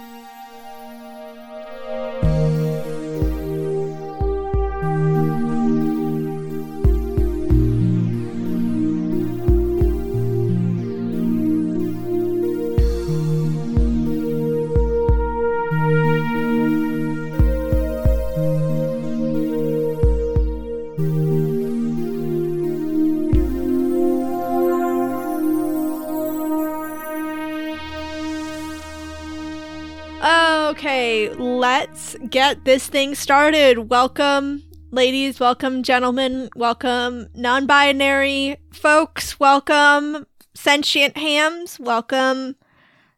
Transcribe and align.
Okay, 30.67 31.29
let's 31.29 32.17
get 32.29 32.65
this 32.65 32.87
thing 32.87 33.15
started. 33.15 33.89
Welcome, 33.89 34.63
ladies, 34.91 35.39
welcome, 35.39 35.81
gentlemen, 35.81 36.49
welcome, 36.57 37.29
non 37.33 37.65
binary 37.65 38.57
folks, 38.73 39.39
welcome, 39.39 40.27
sentient 40.53 41.15
hams, 41.15 41.79
welcome, 41.79 42.57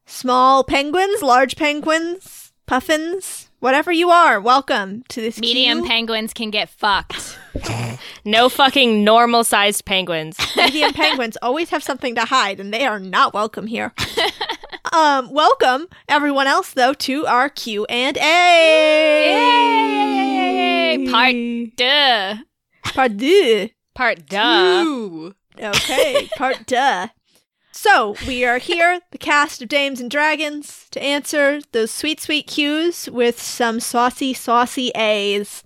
small 0.06 0.64
penguins, 0.64 1.24
large 1.24 1.56
penguins, 1.56 2.54
puffins, 2.68 3.50
whatever 3.62 3.92
you 3.92 4.12
are, 4.12 4.40
welcome 4.40 5.04
to 5.10 5.20
this 5.20 5.40
Medium 5.40 5.80
Q- 5.80 5.88
penguins 5.88 6.34
can 6.36 6.52
get 6.52 6.70
fucked. 6.70 7.40
No 8.26 8.48
fucking 8.48 9.04
normal 9.04 9.44
sized 9.44 9.86
penguins. 9.86 10.38
medium 10.56 10.94
penguins 10.94 11.38
always 11.42 11.70
have 11.72 11.84
something 11.84 12.16
to 12.16 12.26
hide, 12.26 12.60
and 12.60 12.72
they 12.74 12.86
are 12.86 13.00
not 13.00 13.34
welcome 13.34 13.66
here. 13.66 13.94
um, 14.94 15.32
welcome 15.34 15.88
everyone 16.08 16.48
else 16.48 16.74
though 16.74 16.94
to 16.94 17.26
our 17.26 17.50
Q 17.50 17.86
and 17.86 18.18
A. 18.18 19.32
Yay! 20.96 21.08
Part 21.10 21.36
duh. 21.76 22.38
Part 22.84 23.18
deux. 23.18 23.70
Part 23.96 24.26
duh. 24.28 24.84
Ooh. 24.86 25.34
Okay, 25.60 26.30
part 26.38 26.66
duh. 26.68 27.08
So 27.72 28.16
we 28.28 28.44
are 28.44 28.58
here, 28.58 29.00
the 29.12 29.18
cast 29.18 29.62
of 29.62 29.70
Dames 29.70 30.02
and 30.02 30.12
Dragons, 30.12 30.88
to 30.92 31.02
answer 31.02 31.62
those 31.72 31.92
sweet, 31.92 32.20
sweet 32.20 32.48
cues 32.48 33.10
with 33.10 33.42
some 33.42 33.80
saucy, 33.80 34.34
saucy 34.34 34.90
A's. 34.96 35.64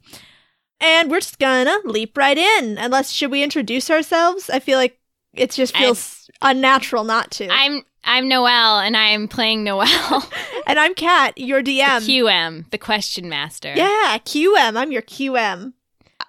And 0.79 1.09
we're 1.09 1.21
just 1.21 1.39
gonna 1.39 1.77
leap 1.85 2.17
right 2.17 2.37
in. 2.37 2.77
Unless 2.77 3.11
should 3.11 3.31
we 3.31 3.41
introduce 3.41 3.89
ourselves? 3.89 4.49
I 4.49 4.59
feel 4.59 4.77
like 4.77 4.99
it 5.33 5.51
just 5.51 5.75
feels 5.75 6.29
unnatural 6.41 7.03
not 7.03 7.31
to. 7.31 7.47
I'm 7.49 7.83
I'm 8.03 8.27
Noelle 8.27 8.79
and 8.79 8.97
I'm 8.97 9.27
playing 9.27 9.63
Noelle. 9.63 10.29
and 10.67 10.79
I'm 10.79 10.93
Kat, 10.93 11.37
your 11.37 11.61
DM. 11.61 12.01
QM, 12.01 12.69
the 12.69 12.77
question 12.77 13.29
master. 13.29 13.73
Yeah, 13.75 14.17
QM. 14.19 14.77
I'm 14.77 14.91
your 14.91 15.01
QM. 15.01 15.73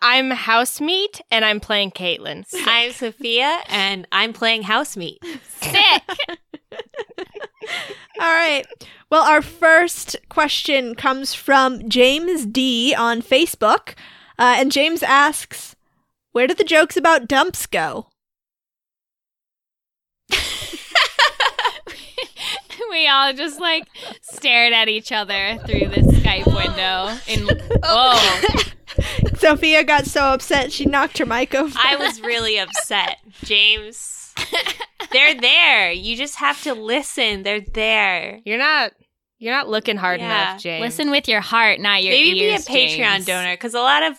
I'm 0.01 0.31
housemeat 0.31 1.21
and 1.31 1.45
I'm 1.45 1.61
playing 1.61 1.93
Caitlin. 1.93 2.45
I'm 2.67 2.93
Sophia, 2.93 3.61
and 3.69 4.07
I'm 4.13 4.33
playing 4.33 4.63
house 4.65 4.97
meat. 4.97 5.19
Sick. 5.61 6.03
All 8.21 8.33
right. 8.33 8.65
Well, 9.11 9.23
our 9.23 9.43
first 9.43 10.17
question 10.29 10.95
comes 10.95 11.35
from 11.35 11.89
James 11.89 12.45
D 12.47 12.95
on 12.95 13.23
Facebook. 13.23 13.95
Uh, 14.39 14.57
and 14.59 14.71
James 14.71 15.03
asks, 15.03 15.75
Where 16.33 16.47
did 16.47 16.59
the 16.59 16.65
jokes 16.65 16.97
about 16.97 17.29
dumps 17.29 17.67
go? 17.67 18.09
We 22.95 23.09
all 23.09 23.33
just 23.33 23.61
like 23.61 23.87
stared 24.23 24.73
at 24.73 24.89
each 24.89 25.11
other 25.13 25.59
through 25.67 25.89
the 25.89 26.01
Skype 26.21 26.47
window. 26.47 27.17
In 27.27 27.49
oh, 27.83 28.43
Sophia 29.37 29.83
got 29.85 30.07
so 30.07 30.23
upset 30.27 30.73
she 30.73 30.87
knocked 30.87 31.19
her 31.19 31.27
mic 31.27 31.55
over. 31.55 31.77
I 31.77 31.97
was 31.97 32.21
really 32.21 32.59
upset. 32.59 33.19
James, 33.43 34.35
they're 35.13 35.39
there. 35.41 35.91
You 35.93 36.17
just 36.17 36.37
have 36.37 36.63
to 36.63 36.75
listen. 36.75 37.43
They're 37.43 37.61
there. 37.61 38.41
You're 38.45 38.59
not 38.59 38.93
you're 39.39 39.55
not 39.55 39.69
looking 39.69 39.97
hard 39.97 40.21
Yeah. 40.21 40.27
enough, 40.53 40.63
James. 40.63 40.81
listen 40.81 41.11
with 41.11 41.29
your 41.29 41.41
heart, 41.41 41.81
not 41.81 42.03
your 42.03 42.13
Maybe 42.13 42.41
ears. 42.41 42.69
Maybe 42.69 42.87
be 42.87 42.95
a 42.95 42.99
Patreon 43.05 43.13
James. 43.17 43.27
donor 43.27 43.55
because 43.55 43.75
a 43.75 43.81
lot 43.81 44.03
of 44.05 44.19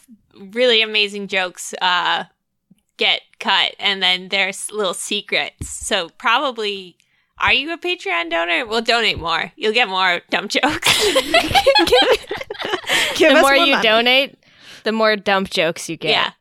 really 0.54 0.82
amazing 0.82 1.28
jokes 1.30 1.74
uh, 1.82 2.26
get 2.98 3.22
cut, 3.40 3.74
and 3.80 4.04
then 4.04 4.28
there's 4.30 4.70
little 4.72 4.94
secrets. 4.94 5.70
So 5.70 6.10
probably. 6.18 6.98
Are 7.46 7.54
you 7.54 7.72
a 7.74 7.78
Patreon 7.78 8.30
donor? 8.32 8.66
We'll 8.66 8.82
donate 8.82 9.20
more. 9.20 9.52
You'll 9.56 9.74
get 9.74 9.88
more 9.88 10.22
dumb 10.32 10.48
jokes. 10.48 11.04
Give 13.16 13.32
the 13.32 13.38
us 13.38 13.42
more 13.42 13.56
you 13.56 13.72
money. 13.74 13.84
donate, 13.88 14.38
the 14.84 14.92
more 14.92 15.16
dump 15.16 15.50
jokes 15.50 15.88
you 15.90 15.98
get. 15.98 16.10
yeah. 16.12 16.32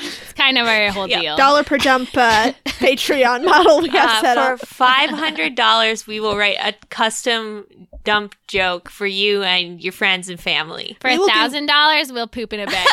It's 0.00 0.32
kind 0.34 0.58
of 0.58 0.66
our 0.68 0.90
whole 0.92 1.08
Yeah. 1.08 1.20
deal. 1.20 1.36
Dollar 1.36 1.64
per 1.64 1.76
jump 1.78 2.10
uh, 2.16 2.52
Patreon 2.66 3.44
model 3.44 3.80
we 3.80 3.88
got 3.88 4.08
Uh, 4.08 4.20
set 4.20 4.34
for 4.36 4.52
up. 4.54 4.60
five 4.60 5.10
hundred 5.10 5.54
dollars, 5.56 6.06
we 6.06 6.20
will 6.20 6.36
write 6.36 6.56
a 6.60 6.72
custom 6.88 7.66
dump 8.04 8.34
joke 8.46 8.88
for 8.90 9.06
you 9.06 9.42
and 9.42 9.82
your 9.82 9.92
friends 9.92 10.28
and 10.28 10.38
family. 10.38 10.96
For 11.00 11.08
a 11.08 11.16
thousand 11.26 11.66
dollars, 11.66 12.12
we'll 12.12 12.28
poop 12.28 12.52
in 12.52 12.60
a 12.60 12.66
bag. 12.66 12.88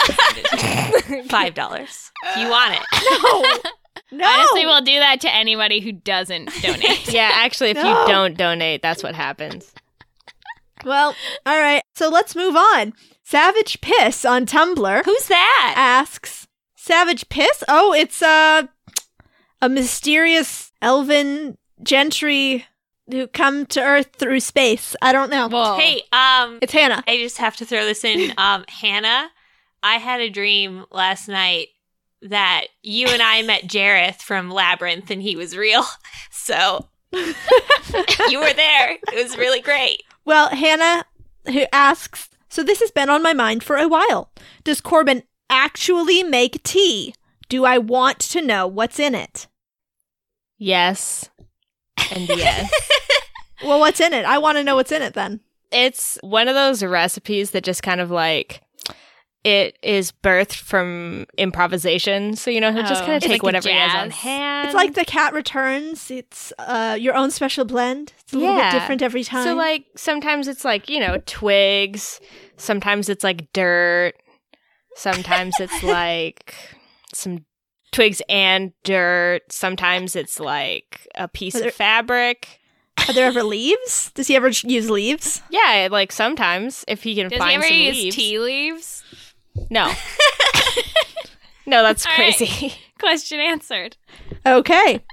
Five 1.30 1.54
dollars. 1.54 2.12
You 2.38 2.50
want 2.50 2.74
it. 2.74 3.64
No. 3.64 3.72
No. 4.12 4.26
Honestly, 4.28 4.66
we'll 4.66 4.82
do 4.82 5.00
that 5.00 5.20
to 5.22 5.34
anybody 5.34 5.80
who 5.80 5.92
doesn't 5.92 6.52
donate. 6.62 7.12
Yeah, 7.12 7.32
actually 7.34 7.72
if 7.72 7.78
No. 7.78 8.02
you 8.02 8.08
don't 8.08 8.38
donate, 8.38 8.82
that's 8.82 9.02
what 9.04 9.16
happens. 9.16 9.74
well, 10.84 11.16
all 11.46 11.60
right. 11.60 11.82
So 11.96 12.10
let's 12.10 12.36
move 12.36 12.56
on. 12.56 12.94
Savage 13.24 13.82
Piss 13.82 14.24
on 14.24 14.46
Tumblr 14.46 15.06
Who's 15.06 15.28
that? 15.28 15.74
asks, 15.76 16.48
Savage 16.76 17.28
Piss? 17.30 17.64
Oh, 17.68 17.94
it's 17.94 18.22
uh, 18.22 18.64
a 19.62 19.70
mysterious 19.70 20.72
elven 20.82 21.58
gentry 21.82 22.66
who 23.10 23.26
come 23.28 23.66
to 23.68 23.82
Earth 23.82 24.10
through 24.16 24.40
space. 24.40 24.96
I 25.02 25.12
don't 25.12 25.32
know. 25.32 25.48
Whoa. 25.48 25.78
Hey, 25.78 26.04
um, 26.14 26.60
It's 26.62 26.74
Hannah. 26.74 27.04
I 27.08 27.18
just 27.18 27.38
have 27.40 27.56
to 27.58 27.66
throw 27.66 27.86
this 27.86 28.04
in. 28.04 28.34
Um, 28.38 28.64
Hannah, 28.68 29.30
I 29.82 29.96
had 29.98 30.22
a 30.22 30.30
dream 30.30 30.86
last 30.92 31.28
night 31.28 31.70
that 32.22 32.66
you 32.82 33.08
and 33.08 33.22
I 33.22 33.42
met 33.44 33.64
Jareth 33.64 34.22
from 34.22 34.50
Labyrinth, 34.52 35.10
and 35.12 35.22
he 35.22 35.36
was 35.36 35.56
real. 35.58 35.84
So 36.32 36.90
you 37.12 38.40
were 38.40 38.54
there. 38.54 38.92
It 38.92 39.24
was 39.24 39.36
really 39.36 39.62
great. 39.62 40.04
Well, 40.26 40.50
Hannah 40.50 41.06
who 41.48 41.66
asks, 41.74 42.30
so 42.50 42.62
this 42.62 42.80
has 42.82 42.92
been 42.92 43.10
on 43.10 43.24
my 43.24 43.34
mind 43.34 43.64
for 43.64 43.78
a 43.78 43.88
while. 43.88 44.30
Does 44.64 44.80
Corbin 44.80 45.24
actually 45.50 46.22
make 46.22 46.62
tea? 46.62 47.16
Do 47.50 47.66
I 47.66 47.80
want 47.80 48.20
to 48.20 48.42
know 48.44 48.68
what's 48.68 49.00
in 49.00 49.16
it? 49.16 49.48
Yes. 50.60 51.30
And 52.14 52.28
yes. 52.30 52.72
Well, 53.64 53.80
what's 53.80 54.00
in 54.00 54.14
it? 54.14 54.26
I 54.26 54.38
want 54.38 54.58
to 54.58 54.64
know 54.64 54.76
what's 54.76 54.92
in 54.92 55.02
it 55.02 55.16
then. 55.16 55.40
it's 55.72 56.20
one 56.22 56.48
of 56.48 56.54
those 56.54 56.84
recipes 56.84 57.52
that 57.52 57.64
just 57.64 57.82
kind 57.82 58.00
of 58.02 58.12
like 58.12 58.62
it 59.46 59.78
is 59.84 60.12
birthed 60.12 60.56
from 60.56 61.28
improvisation. 61.38 62.36
So 62.36 62.50
you 62.50 62.60
know, 62.60 62.74
he'll 62.74 62.82
just 62.84 63.04
Oh. 63.04 63.06
kind 63.06 63.16
of 63.18 63.22
take 63.22 63.32
like 63.32 63.44
whatever 63.44 63.70
he 63.70 63.76
has 63.76 63.94
on 63.94 64.10
hand. 64.10 64.66
It's 64.68 64.76
like 64.76 64.96
the 64.96 65.06
cat 65.06 65.34
returns. 65.34 66.10
It's 66.10 66.52
uh, 66.58 66.98
your 67.00 67.14
own 67.16 67.30
special 67.30 67.64
blend. 67.64 68.12
It's 68.24 68.34
a 68.34 68.38
little 68.40 68.56
bit 68.56 68.72
different 68.72 69.02
every 69.04 69.24
time. 69.24 69.44
So 69.46 69.54
like 69.56 69.86
sometimes 69.96 70.48
it's 70.48 70.66
like, 70.66 70.90
you 70.90 71.00
know, 71.00 71.22
twigs, 71.28 72.20
sometimes 72.58 73.08
it's 73.08 73.24
like 73.24 73.54
dirt, 73.54 74.14
sometimes 74.96 75.56
it's 75.60 75.84
like 76.00 76.56
some 77.14 77.46
twigs 77.92 78.22
and 78.28 78.74
dirt, 78.84 79.42
sometimes 79.52 80.16
it's 80.16 80.40
like 80.40 81.08
a 81.16 81.28
piece 81.28 81.54
there- 81.54 81.68
of 81.68 81.74
fabric. 81.74 82.60
Are 83.08 83.14
there 83.14 83.28
ever 83.28 83.44
leaves? 83.44 84.10
Does 84.16 84.28
he 84.28 84.36
ever 84.36 84.48
use 84.48 84.90
leaves? 84.90 85.42
Yeah, 85.52 85.90
like 85.92 86.12
sometimes 86.12 86.84
if 86.88 87.04
he 87.04 87.14
can 87.14 87.28
Does 87.30 87.38
find 87.38 87.52
he 87.52 87.56
ever 87.58 87.68
some 87.68 87.78
use 87.78 87.96
leaves. 87.98 88.16
tea 88.16 88.40
leaves? 88.40 89.04
No. 89.70 89.92
No, 91.68 91.82
that's 91.82 92.06
All 92.06 92.12
right. 92.16 92.36
crazy. 92.36 92.76
Question 93.00 93.40
answered. 93.40 93.98
Okay. 94.46 95.04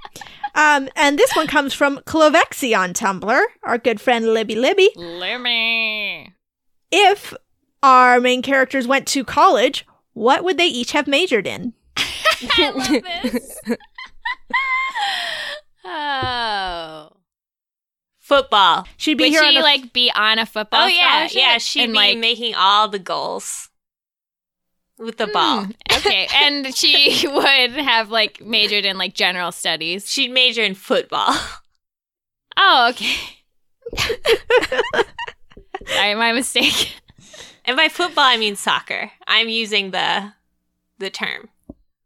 Um, 0.53 0.87
and 0.95 1.17
this 1.17 1.35
one 1.35 1.47
comes 1.47 1.73
from 1.73 1.97
Clovexy 2.05 2.77
on 2.77 2.93
Tumblr, 2.93 3.41
our 3.63 3.77
good 3.79 3.99
friend 3.99 4.35
Libby 4.35 4.53
Libby. 4.53 4.91
Libby. 4.95 6.31
If 6.91 7.33
our 7.81 8.19
main 8.19 8.43
characters 8.43 8.85
went 8.87 9.07
to 9.07 9.23
college, 9.23 9.87
what 10.13 10.43
would 10.43 10.59
they 10.59 10.67
each 10.67 10.91
have 10.91 11.07
majored 11.07 11.47
in? 11.47 11.73
I 11.97 12.69
love 12.69 13.03
this. 13.33 13.59
oh. 15.85 17.09
Football. 18.19 18.87
She'd 18.97 19.17
be 19.17 19.23
Would 19.23 19.31
here 19.31 19.41
she 19.43 19.57
on 19.57 19.61
a 19.61 19.63
like 19.65 19.91
be 19.91 20.11
on 20.15 20.37
a 20.39 20.45
football 20.45 20.83
Oh 20.83 20.87
yeah, 20.87 21.27
yeah. 21.31 21.57
She'd 21.57 21.85
and 21.85 21.93
be 21.93 21.97
like 21.97 22.17
making 22.19 22.53
all 22.55 22.87
the 22.87 22.99
goals 22.99 23.69
with 24.97 25.17
the 25.17 25.27
ball. 25.27 25.65
Hmm, 25.65 25.71
okay, 25.97 26.27
and 26.33 26.75
she 26.75 27.27
would 27.27 27.71
have 27.71 28.09
like 28.09 28.41
majored 28.41 28.85
in 28.85 28.97
like 28.97 29.13
general 29.13 29.51
studies. 29.51 30.09
She'd 30.09 30.31
major 30.31 30.63
in 30.63 30.75
football. 30.75 31.35
Oh, 32.55 32.91
okay. 32.91 33.15
Sorry, 35.87 36.13
my 36.13 36.33
mistake. 36.33 36.93
And 37.65 37.75
by 37.75 37.89
football, 37.89 38.25
I 38.25 38.37
mean 38.37 38.55
soccer. 38.55 39.11
I'm 39.25 39.49
using 39.49 39.89
the 39.89 40.33
the 40.99 41.09
term. 41.09 41.49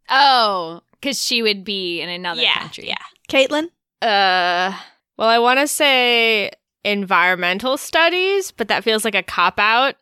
Oh, 0.10 0.82
because 0.94 1.22
she 1.22 1.42
would 1.42 1.64
be 1.64 2.02
in 2.02 2.10
another 2.10 2.42
yeah, 2.42 2.60
country. 2.60 2.88
yeah. 2.88 2.96
Caitlin? 3.30 3.66
Uh, 4.02 4.78
well, 5.18 5.28
I 5.28 5.40
want 5.40 5.60
to 5.60 5.68
say 5.68 6.52
environmental 6.84 7.78
studies, 7.78 8.52
but 8.52 8.70
that 8.70 8.84
feels 8.84 9.04
like 9.04 9.16
a 9.16 9.24
cop 9.24 9.60
out. 9.60 9.96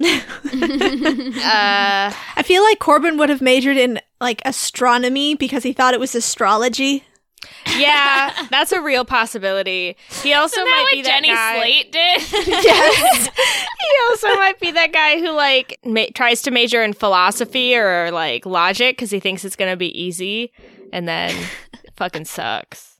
Uh, 0.00 0.08
I 2.36 2.42
feel 2.44 2.62
like 2.62 2.78
Corbin 2.78 3.16
would 3.18 3.28
have 3.28 3.40
majored 3.40 3.76
in 3.76 4.00
like 4.20 4.42
astronomy 4.44 5.34
because 5.34 5.62
he 5.62 5.72
thought 5.72 5.94
it 5.94 6.00
was 6.00 6.14
astrology. 6.14 7.04
yeah, 7.76 8.46
that's 8.50 8.72
a 8.72 8.80
real 8.80 9.04
possibility. 9.04 9.96
He 10.22 10.32
also 10.32 10.60
Isn't 10.60 10.70
might 10.70 10.84
that 10.84 10.92
be 10.92 10.96
what 10.98 11.04
that 11.04 11.10
Jenny 11.10 11.28
guy. 11.28 11.58
Slate 11.60 11.92
did? 11.92 12.22
Yes. 12.64 13.26
he 13.28 13.94
also 14.10 14.28
might 14.36 14.60
be 14.60 14.70
that 14.72 14.92
guy 14.92 15.18
who 15.20 15.30
like 15.30 15.78
ma- 15.84 16.06
tries 16.14 16.42
to 16.42 16.50
major 16.50 16.82
in 16.82 16.92
philosophy 16.92 17.76
or 17.76 18.10
like 18.10 18.44
logic 18.46 18.96
because 18.96 19.10
he 19.10 19.20
thinks 19.20 19.44
it's 19.44 19.56
gonna 19.56 19.76
be 19.76 19.96
easy, 20.00 20.52
and 20.92 21.06
then 21.08 21.30
it 21.84 21.92
fucking 21.96 22.24
sucks. 22.24 22.98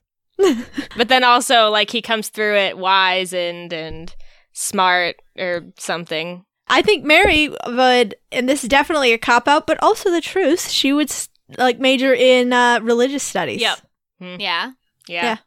but 0.95 1.09
then 1.09 1.23
also 1.25 1.69
like 1.69 1.89
he 1.91 2.01
comes 2.01 2.29
through 2.29 2.55
it 2.55 2.77
wise 2.77 3.33
and 3.33 3.73
and 3.73 4.15
smart 4.53 5.17
or 5.37 5.63
something. 5.77 6.45
I 6.69 6.81
think 6.81 7.03
Mary 7.03 7.49
would, 7.67 8.15
and 8.31 8.47
this 8.47 8.63
is 8.63 8.69
definitely 8.69 9.13
a 9.13 9.17
cop 9.17 9.47
out, 9.47 9.65
but 9.67 9.81
also 9.81 10.11
the 10.11 10.21
truth. 10.21 10.69
She 10.69 10.93
would 10.93 11.11
like 11.57 11.79
major 11.79 12.13
in 12.13 12.53
uh, 12.53 12.79
religious 12.81 13.23
studies. 13.23 13.61
Yep. 13.61 13.79
Hmm. 14.19 14.35
yeah. 14.39 14.71
Yeah. 15.07 15.23
Yeah. 15.23 15.37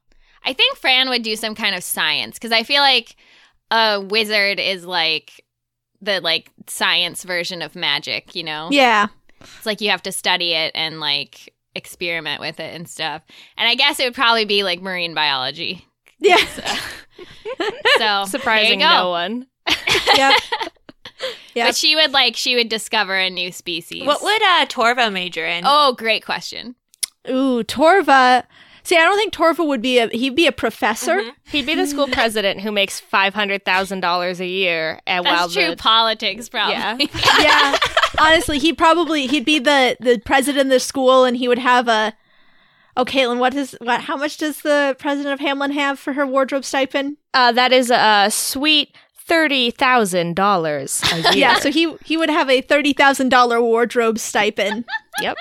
I 0.45 0.53
think 0.53 0.77
Fran 0.77 1.09
would 1.09 1.23
do 1.23 1.37
some 1.37 1.55
kind 1.55 1.77
of 1.77 1.85
science 1.85 2.37
because 2.37 2.53
I 2.53 2.65
feel 2.65 2.83
like 2.83 3.15
a 3.71 4.01
wizard 4.01 4.59
is 4.59 4.85
like 4.85 5.45
the 6.01 6.21
like 6.21 6.51
science 6.67 7.23
version 7.23 7.63
of 7.63 7.77
magic, 7.77 8.35
you 8.35 8.43
know? 8.43 8.69
Yeah. 8.71 9.07
It's 9.41 9.67
like 9.67 9.81
you 9.81 9.91
have 9.91 10.03
to 10.03 10.13
study 10.13 10.53
it 10.55 10.73
and 10.75 10.99
like 10.99 11.55
experiment 11.75 12.41
with 12.41 12.59
it 12.59 12.75
and 12.75 12.89
stuff. 12.89 13.23
And 13.57 13.69
I 13.69 13.77
guess 13.77 14.01
it 14.01 14.05
would 14.05 14.15
probably 14.15 14.45
be 14.45 14.65
like 14.65 14.83
marine 14.83 15.15
biology. 15.15 15.87
Yeah. 16.19 16.39
So 17.99 18.25
Surprising 18.27 18.81
there 18.81 18.89
you 18.89 18.95
no 18.97 19.11
one. 19.11 19.47
yep. 20.17 20.35
Yep. 21.55 21.69
But 21.69 21.77
she 21.77 21.95
would 21.95 22.13
like 22.13 22.35
she 22.35 22.55
would 22.55 22.71
discover 22.71 23.15
a 23.15 23.29
new 23.29 23.53
species. 23.53 24.07
What 24.07 24.23
would 24.23 24.43
uh, 24.43 24.65
Torva 24.67 25.13
major 25.13 25.45
in? 25.47 25.65
Oh, 25.67 25.93
great 25.93 26.25
question. 26.25 26.77
Ooh, 27.29 27.63
Torva. 27.63 28.45
See, 28.85 28.97
I 28.97 29.05
don't 29.05 29.17
think 29.19 29.35
Torva 29.35 29.67
would 29.67 29.83
be 29.83 29.99
a. 29.99 30.09
He'd 30.09 30.35
be 30.35 30.47
a 30.47 30.53
professor. 30.53 31.17
Mhm. 31.21 31.33
He'd 31.45 31.67
be 31.67 31.75
the 31.75 31.87
school 31.87 32.09
president 32.13 32.61
who 32.63 32.73
makes 32.73 32.99
five 32.99 33.35
hundred 33.35 33.65
thousand 33.67 34.01
dollars 34.01 34.41
a 34.41 34.47
year, 34.47 34.99
and 35.07 35.25
while 35.25 35.49
true 35.49 35.71
the 35.71 35.77
politics, 35.77 36.49
probably. 36.49 36.75
Yeah. 36.75 36.97
yeah. 37.39 37.79
Honestly, 38.19 38.59
he'd 38.59 38.79
probably 38.79 39.27
he'd 39.27 39.45
be 39.45 39.59
the 39.59 39.97
the 40.01 40.19
president 40.25 40.63
of 40.67 40.71
the 40.71 40.81
school, 40.81 41.25
and 41.25 41.37
he 41.37 41.49
would 41.49 41.59
have 41.59 41.87
a. 41.87 42.15
Oh, 42.97 43.05
Caitlin, 43.05 43.39
what 43.39 43.55
is 43.55 43.77
what? 43.81 44.01
How 44.03 44.17
much 44.17 44.37
does 44.39 44.63
the 44.63 44.97
president 44.99 45.33
of 45.35 45.41
Hamlin 45.41 45.71
have 45.73 45.99
for 45.99 46.15
her 46.15 46.27
wardrobe 46.27 46.65
stipend? 46.65 47.19
uh, 47.35 47.53
that 47.53 47.73
is 47.73 47.91
a 47.91 48.29
sweet 48.31 48.95
thirty 49.27 49.71
thousand 49.71 50.35
dollars 50.37 51.03
a 51.13 51.17
year. 51.21 51.33
Yeah, 51.35 51.55
so 51.59 51.71
he 51.71 51.95
he 52.05 52.17
would 52.17 52.31
have 52.31 52.49
a 52.51 52.61
thirty 52.61 52.93
thousand 52.93 53.29
dollar 53.31 53.61
wardrobe 53.63 54.19
stipend. 54.19 54.85
Yep. 55.21 55.37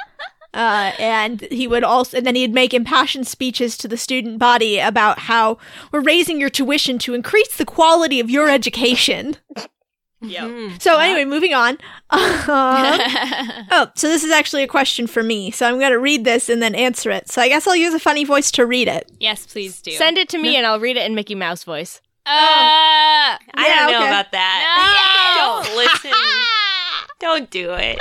Uh, 0.54 0.92
and 1.00 1.42
he 1.50 1.66
would 1.66 1.84
also, 1.84 2.18
and 2.18 2.26
then 2.28 2.36
he'd 2.36 2.54
make 2.54 2.74
impassioned 2.74 3.26
speeches 3.26 3.78
to 3.78 3.88
the 3.88 3.96
student 3.96 4.38
body 4.38 4.80
about 4.80 5.18
how 5.20 5.58
we're 5.94 6.02
raising 6.02 6.42
your 6.42 6.50
tuition 6.50 7.00
to 7.00 7.14
increase 7.14 7.56
the 7.56 7.64
quality 7.64 8.20
of 8.20 8.30
your 8.30 8.50
education. 8.50 9.38
Yep. 10.24 10.44
Mhm. 10.44 10.82
So 10.82 11.00
anyway, 11.00 11.24
moving 11.24 11.54
on. 11.54 11.78
Um, 12.10 12.20
oh, 13.72 13.88
so 13.96 14.08
this 14.10 14.24
is 14.26 14.32
actually 14.32 14.64
a 14.64 14.68
question 14.68 15.08
for 15.08 15.24
me. 15.24 15.52
So 15.52 15.66
I'm 15.66 15.80
going 15.80 15.92
to 15.94 16.00
read 16.00 16.26
this 16.26 16.50
and 16.50 16.62
then 16.62 16.76
answer 16.76 17.10
it. 17.12 17.30
So 17.30 17.42
I 17.42 17.48
guess 17.48 17.66
I'll 17.66 17.76
use 17.76 17.94
a 17.94 18.00
funny 18.00 18.24
voice 18.26 18.52
to 18.52 18.66
read 18.66 18.88
it. 18.90 19.10
yes, 19.20 19.46
please 19.48 19.82
do. 19.82 19.92
Send 19.92 20.18
it 20.18 20.28
to 20.30 20.38
me, 20.38 20.58
and 20.58 20.66
I'll 20.68 20.80
read 20.82 20.98
it 20.98 21.06
in 21.06 21.16
Mickey 21.16 21.34
Mouse 21.34 21.64
voice. 21.64 22.02
Uh, 22.26 22.30
I 22.30 23.38
Yeah, 23.56 23.76
don't 23.80 23.92
know 23.92 23.98
okay. 24.00 24.08
about 24.08 24.32
that. 24.32 25.64
No. 25.64 25.64
don't 25.74 25.78
listen. 26.04 26.12
don't 27.20 27.50
do 27.50 27.74
it. 27.74 27.98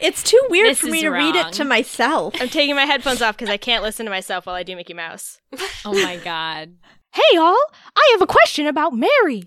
It's 0.00 0.22
too 0.22 0.40
weird 0.50 0.70
This 0.70 0.80
for 0.80 0.88
me 0.88 1.02
to 1.02 1.10
read 1.10 1.36
it 1.36 1.52
to 1.54 1.64
myself. 1.64 2.34
I'm 2.40 2.48
taking 2.48 2.74
my 2.74 2.84
headphones 2.86 3.22
off 3.22 3.36
because 3.36 3.48
I 3.50 3.56
can't 3.56 3.82
listen 3.84 4.04
to 4.04 4.10
myself 4.10 4.46
while 4.46 4.56
I 4.56 4.62
do 4.64 4.74
Mickey 4.74 4.94
Mouse. 4.94 5.38
oh 5.84 5.92
my 5.92 6.16
god. 6.16 6.74
Hey, 7.12 7.36
all! 7.36 7.58
I 7.94 8.08
have 8.12 8.22
a 8.22 8.26
question 8.26 8.66
about 8.66 8.94
Mary. 8.94 9.44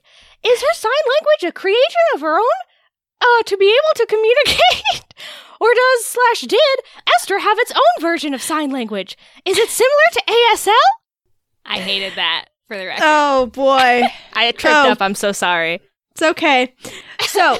Is 0.48 0.62
her 0.62 0.74
sign 0.74 0.92
language 0.92 1.50
a 1.50 1.52
creation 1.52 2.02
of 2.14 2.22
her 2.22 2.38
own? 2.38 2.46
Uh, 3.20 3.44
to 3.46 3.58
be 3.58 3.66
able 3.66 3.96
to 3.96 4.06
communicate? 4.06 5.14
or 5.60 5.70
does 5.74 6.06
slash 6.06 6.42
did 6.42 6.80
Esther 7.16 7.40
have 7.40 7.58
its 7.60 7.72
own 7.72 8.02
version 8.02 8.34
of 8.34 8.42
sign 8.42 8.70
language? 8.72 9.18
Is 9.46 9.58
it 9.58 9.70
similar 9.70 9.92
to 10.14 10.22
ASL? 10.28 10.74
I 11.66 11.80
hated 11.80 12.14
that 12.16 12.46
for 12.68 12.78
the 12.78 12.86
record. 12.86 13.04
Oh 13.06 13.46
boy. 13.48 14.04
I 14.34 14.52
tripped 14.52 14.76
Oh. 14.76 14.92
up. 14.92 15.02
I'm 15.02 15.16
so 15.16 15.32
sorry. 15.32 15.82
It's 16.12 16.22
okay. 16.22 16.74
So, 17.28 17.58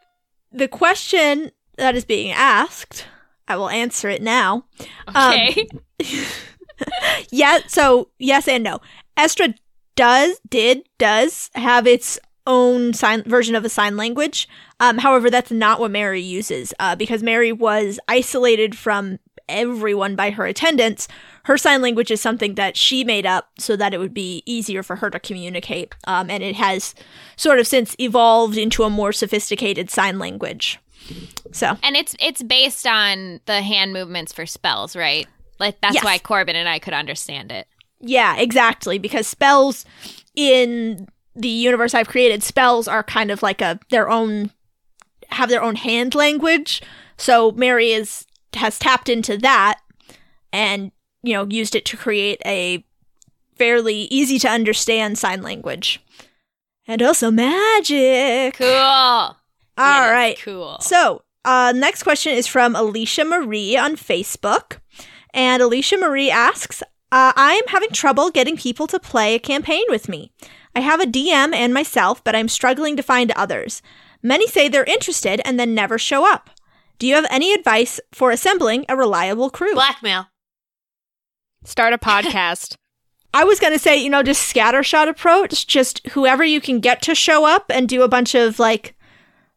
the 0.52 0.68
question 0.68 1.50
that 1.78 1.94
is 1.94 2.04
being 2.04 2.32
asked, 2.32 3.06
I 3.48 3.56
will 3.56 3.68
answer 3.70 4.08
it 4.08 4.22
now. 4.22 4.64
Um, 5.08 5.32
okay. 5.34 5.68
yeah, 7.30 7.58
so 7.66 8.08
yes 8.18 8.48
and 8.48 8.64
no. 8.64 8.80
Estra 9.16 9.54
does, 9.94 10.40
did, 10.48 10.82
does 10.98 11.50
have 11.54 11.86
its 11.86 12.18
own 12.46 12.92
sign 12.92 13.22
version 13.24 13.54
of 13.54 13.64
a 13.64 13.68
sign 13.68 13.96
language. 13.96 14.48
Um, 14.80 14.98
however, 14.98 15.30
that's 15.30 15.50
not 15.52 15.78
what 15.78 15.90
Mary 15.92 16.20
uses 16.20 16.74
uh, 16.80 16.96
because 16.96 17.22
Mary 17.22 17.52
was 17.52 18.00
isolated 18.08 18.76
from 18.76 19.18
everyone 19.48 20.16
by 20.16 20.30
her 20.30 20.46
attendants. 20.46 21.06
Her 21.44 21.58
sign 21.58 21.82
language 21.82 22.10
is 22.10 22.20
something 22.20 22.54
that 22.54 22.76
she 22.76 23.02
made 23.04 23.26
up 23.26 23.50
so 23.58 23.74
that 23.76 23.92
it 23.92 23.98
would 23.98 24.14
be 24.14 24.42
easier 24.46 24.82
for 24.82 24.96
her 24.96 25.10
to 25.10 25.18
communicate. 25.18 25.94
Um, 26.06 26.30
and 26.30 26.42
it 26.42 26.54
has 26.56 26.94
sort 27.36 27.58
of 27.58 27.66
since 27.66 27.96
evolved 27.98 28.56
into 28.56 28.84
a 28.84 28.90
more 28.90 29.12
sophisticated 29.12 29.90
sign 29.90 30.18
language. 30.18 30.78
So, 31.50 31.76
and 31.82 31.96
it's 31.96 32.14
it's 32.20 32.42
based 32.42 32.86
on 32.86 33.40
the 33.46 33.60
hand 33.60 33.92
movements 33.92 34.32
for 34.32 34.46
spells, 34.46 34.94
right? 34.94 35.26
Like 35.58 35.80
that's 35.80 35.96
Yes. 35.96 36.04
why 36.04 36.18
Corbin 36.18 36.54
and 36.56 36.68
I 36.68 36.78
could 36.78 36.94
understand 36.94 37.50
it. 37.50 37.66
Yeah, 38.00 38.36
exactly. 38.36 38.98
Because 38.98 39.26
spells 39.26 39.84
in 40.36 41.08
the 41.34 41.48
universe 41.48 41.94
I've 41.94 42.08
created, 42.08 42.42
spells 42.42 42.86
are 42.86 43.02
kind 43.02 43.30
of 43.30 43.42
like 43.42 43.60
a 43.60 43.80
their 43.90 44.08
own 44.08 44.52
have 45.30 45.48
their 45.48 45.62
own 45.62 45.76
hand 45.76 46.14
language. 46.14 46.82
So 47.16 47.50
Mary 47.52 47.90
is 47.92 48.26
has 48.54 48.78
tapped 48.78 49.08
into 49.08 49.36
that 49.38 49.80
and 50.52 50.92
you 51.22 51.34
know 51.34 51.46
used 51.48 51.74
it 51.74 51.84
to 51.86 51.96
create 51.96 52.40
a 52.44 52.84
fairly 53.56 54.08
easy 54.10 54.38
to 54.40 54.48
understand 54.48 55.18
sign 55.18 55.42
language. 55.42 56.00
And 56.86 57.00
also 57.00 57.30
magic. 57.30 58.54
Cool. 58.54 58.66
All 58.66 59.36
is 59.78 60.10
right. 60.10 60.36
Cool. 60.42 60.78
So, 60.80 61.22
uh, 61.44 61.72
next 61.74 62.02
question 62.02 62.32
is 62.32 62.46
from 62.46 62.74
Alicia 62.74 63.24
Marie 63.24 63.76
on 63.76 63.96
Facebook. 63.96 64.78
And 65.32 65.62
Alicia 65.62 65.96
Marie 65.96 66.30
asks 66.30 66.82
uh, 67.12 67.32
I 67.36 67.54
am 67.54 67.68
having 67.68 67.90
trouble 67.90 68.30
getting 68.30 68.56
people 68.56 68.86
to 68.86 68.98
play 68.98 69.34
a 69.34 69.38
campaign 69.38 69.84
with 69.88 70.08
me. 70.08 70.32
I 70.74 70.80
have 70.80 71.00
a 71.00 71.06
DM 71.06 71.54
and 71.54 71.74
myself, 71.74 72.24
but 72.24 72.34
I'm 72.34 72.48
struggling 72.48 72.96
to 72.96 73.02
find 73.02 73.30
others. 73.32 73.82
Many 74.22 74.46
say 74.46 74.68
they're 74.68 74.84
interested 74.84 75.40
and 75.44 75.60
then 75.60 75.74
never 75.74 75.98
show 75.98 76.30
up. 76.30 76.48
Do 76.98 77.06
you 77.06 77.14
have 77.16 77.26
any 77.30 77.52
advice 77.52 78.00
for 78.12 78.30
assembling 78.30 78.86
a 78.88 78.96
reliable 78.96 79.50
crew? 79.50 79.74
Blackmail. 79.74 80.28
Start 81.64 81.92
a 81.92 81.98
podcast. 81.98 82.76
I 83.34 83.44
was 83.44 83.58
going 83.58 83.72
to 83.72 83.78
say, 83.78 83.96
you 83.96 84.10
know, 84.10 84.22
just 84.22 84.54
scattershot 84.54 85.08
approach, 85.08 85.66
just 85.66 86.06
whoever 86.08 86.44
you 86.44 86.60
can 86.60 86.80
get 86.80 87.00
to 87.02 87.14
show 87.14 87.46
up 87.46 87.64
and 87.70 87.88
do 87.88 88.02
a 88.02 88.08
bunch 88.08 88.34
of 88.34 88.58
like 88.58 88.94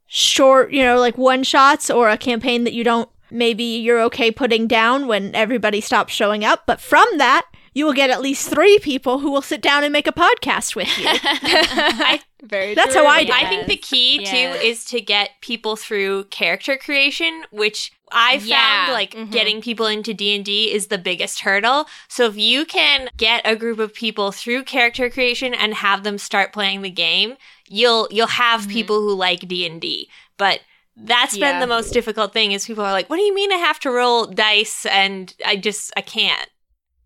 short, 0.08 0.72
you 0.72 0.82
know, 0.82 0.98
like 0.98 1.18
one 1.18 1.44
shots 1.44 1.90
or 1.90 2.10
a 2.10 2.18
campaign 2.18 2.64
that 2.64 2.74
you 2.74 2.84
don't 2.84 3.10
maybe 3.32 3.64
you're 3.64 4.02
okay 4.04 4.32
putting 4.32 4.68
down 4.68 5.08
when 5.08 5.36
everybody 5.36 5.82
stops 5.82 6.14
showing 6.14 6.46
up. 6.46 6.64
But 6.66 6.80
from 6.80 7.06
that, 7.18 7.46
you 7.76 7.86
will 7.86 7.94
get 7.94 8.10
at 8.10 8.22
least 8.22 8.50
three 8.50 8.80
people 8.80 9.20
who 9.20 9.30
will 9.30 9.42
sit 9.44 9.62
down 9.62 9.84
and 9.84 9.94
make 9.94 10.08
a 10.08 10.12
podcast 10.12 10.76
with 10.76 10.90
you. 10.98 11.06
Very 12.44 12.74
That's 12.76 12.94
true. 12.94 13.04
how 13.04 13.10
I 13.10 13.24
do 13.24 13.32
I 13.34 13.48
think 13.50 13.68
the 13.68 13.76
key 13.78 14.22
Yes. 14.22 14.30
too 14.32 14.66
is 14.68 14.86
to 14.86 15.02
get 15.02 15.32
people 15.42 15.76
through 15.76 16.26
character 16.26 16.78
creation, 16.78 17.44
which 17.52 17.92
I 18.12 18.38
found 18.38 18.48
Yeah. 18.48 18.88
like 18.92 19.12
Mhm. 19.16 19.32
getting 19.32 19.62
people 19.62 19.88
into 19.88 20.14
D&D 20.14 20.72
is 20.72 20.88
the 20.88 20.98
biggest 21.00 21.40
hurdle. 21.42 21.88
So 22.08 22.26
if 22.28 22.38
you 22.38 22.66
can 22.66 23.10
get 23.18 23.42
a 23.46 23.56
group 23.56 23.80
of 23.80 23.94
people 23.94 24.32
through 24.32 24.64
character 24.64 25.10
creation 25.10 25.54
and 25.54 25.74
have 25.76 26.04
them 26.04 26.18
start 26.20 26.54
playing 26.54 26.82
the 26.84 26.90
game, 26.92 27.36
you'll 27.68 28.08
you'll 28.12 28.28
have 28.28 28.62
Mhm. 28.68 28.72
people 28.72 29.00
who 29.02 29.14
like 29.16 29.48
D&D. 29.48 30.08
But 30.38 30.62
that's 30.96 31.38
been 31.38 31.60
the 31.60 31.68
most 31.68 31.92
difficult 31.92 32.32
thing 32.32 32.52
is 32.54 32.66
people 32.68 32.86
are 32.86 32.94
like, 32.94 33.10
"What 33.10 33.18
do 33.18 33.24
you 33.24 33.34
mean 33.36 33.52
I 33.52 33.58
have 33.58 33.80
to 33.82 33.92
roll 33.92 34.28
dice 34.28 34.86
and 34.86 35.34
I 35.46 35.56
just 35.58 35.92
I 35.98 36.02
can't." 36.02 36.48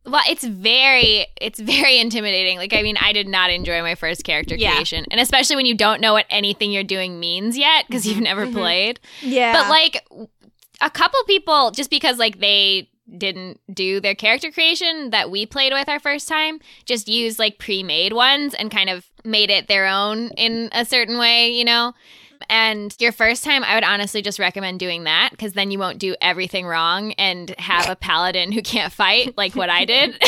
Well, 0.05 0.21
it's 0.27 0.43
very 0.43 1.27
it's 1.39 1.59
very 1.59 1.99
intimidating. 1.99 2.57
Like 2.57 2.73
I 2.73 2.81
mean, 2.81 2.97
I 2.99 3.13
did 3.13 3.27
not 3.27 3.51
enjoy 3.51 3.81
my 3.81 3.95
first 3.95 4.23
character 4.23 4.55
Yeah. 4.55 4.71
creation. 4.73 5.05
And 5.11 5.19
especially 5.19 5.55
when 5.55 5.65
you 5.65 5.75
don't 5.75 6.01
know 6.01 6.13
what 6.13 6.25
anything 6.29 6.71
you're 6.71 6.83
doing 6.83 7.19
means 7.19 7.57
yet 7.57 7.85
because 7.87 8.07
you've 8.07 8.19
never 8.21 8.47
Mhm. 8.47 8.53
played. 8.53 8.99
yeah. 9.21 9.53
But 9.53 9.69
like 9.69 10.03
a 10.81 10.89
couple 10.89 11.19
people 11.27 11.71
just 11.71 11.89
because 11.89 12.17
like 12.17 12.39
they 12.39 12.89
didn't 13.17 13.59
do 13.73 13.99
their 13.99 14.13
character 14.15 14.51
creation 14.51 15.09
that 15.09 15.29
we 15.31 15.45
played 15.45 15.73
with 15.73 15.89
our 15.89 15.99
first 15.99 16.27
time, 16.27 16.59
just 16.85 17.07
used 17.07 17.39
like 17.39 17.57
pre-made 17.57 18.13
ones 18.13 18.53
and 18.53 18.69
kind 18.71 18.89
of 18.89 19.07
made 19.25 19.49
it 19.49 19.67
their 19.67 19.87
own 19.87 20.29
in 20.37 20.69
a 20.71 20.85
certain 20.85 21.17
way, 21.17 21.49
you 21.49 21.65
know? 21.65 21.93
And 22.47 22.95
your 22.99 23.11
first 23.11 23.43
time, 23.43 23.63
I 23.63 23.75
would 23.75 23.83
honestly 23.83 24.21
just 24.21 24.39
recommend 24.39 24.79
doing 24.79 25.03
that 25.03 25.29
because 25.31 25.53
then 25.53 25.71
you 25.71 25.79
won't 25.79 25.99
do 25.99 26.15
everything 26.21 26.65
wrong 26.65 27.11
and 27.13 27.49
have 27.59 27.89
a 27.89 27.95
paladin 27.95 28.51
who 28.51 28.61
can't 28.61 28.93
fight 28.93 29.37
like 29.37 29.55
what 29.55 29.69
I 29.69 29.85
did. 29.85 30.15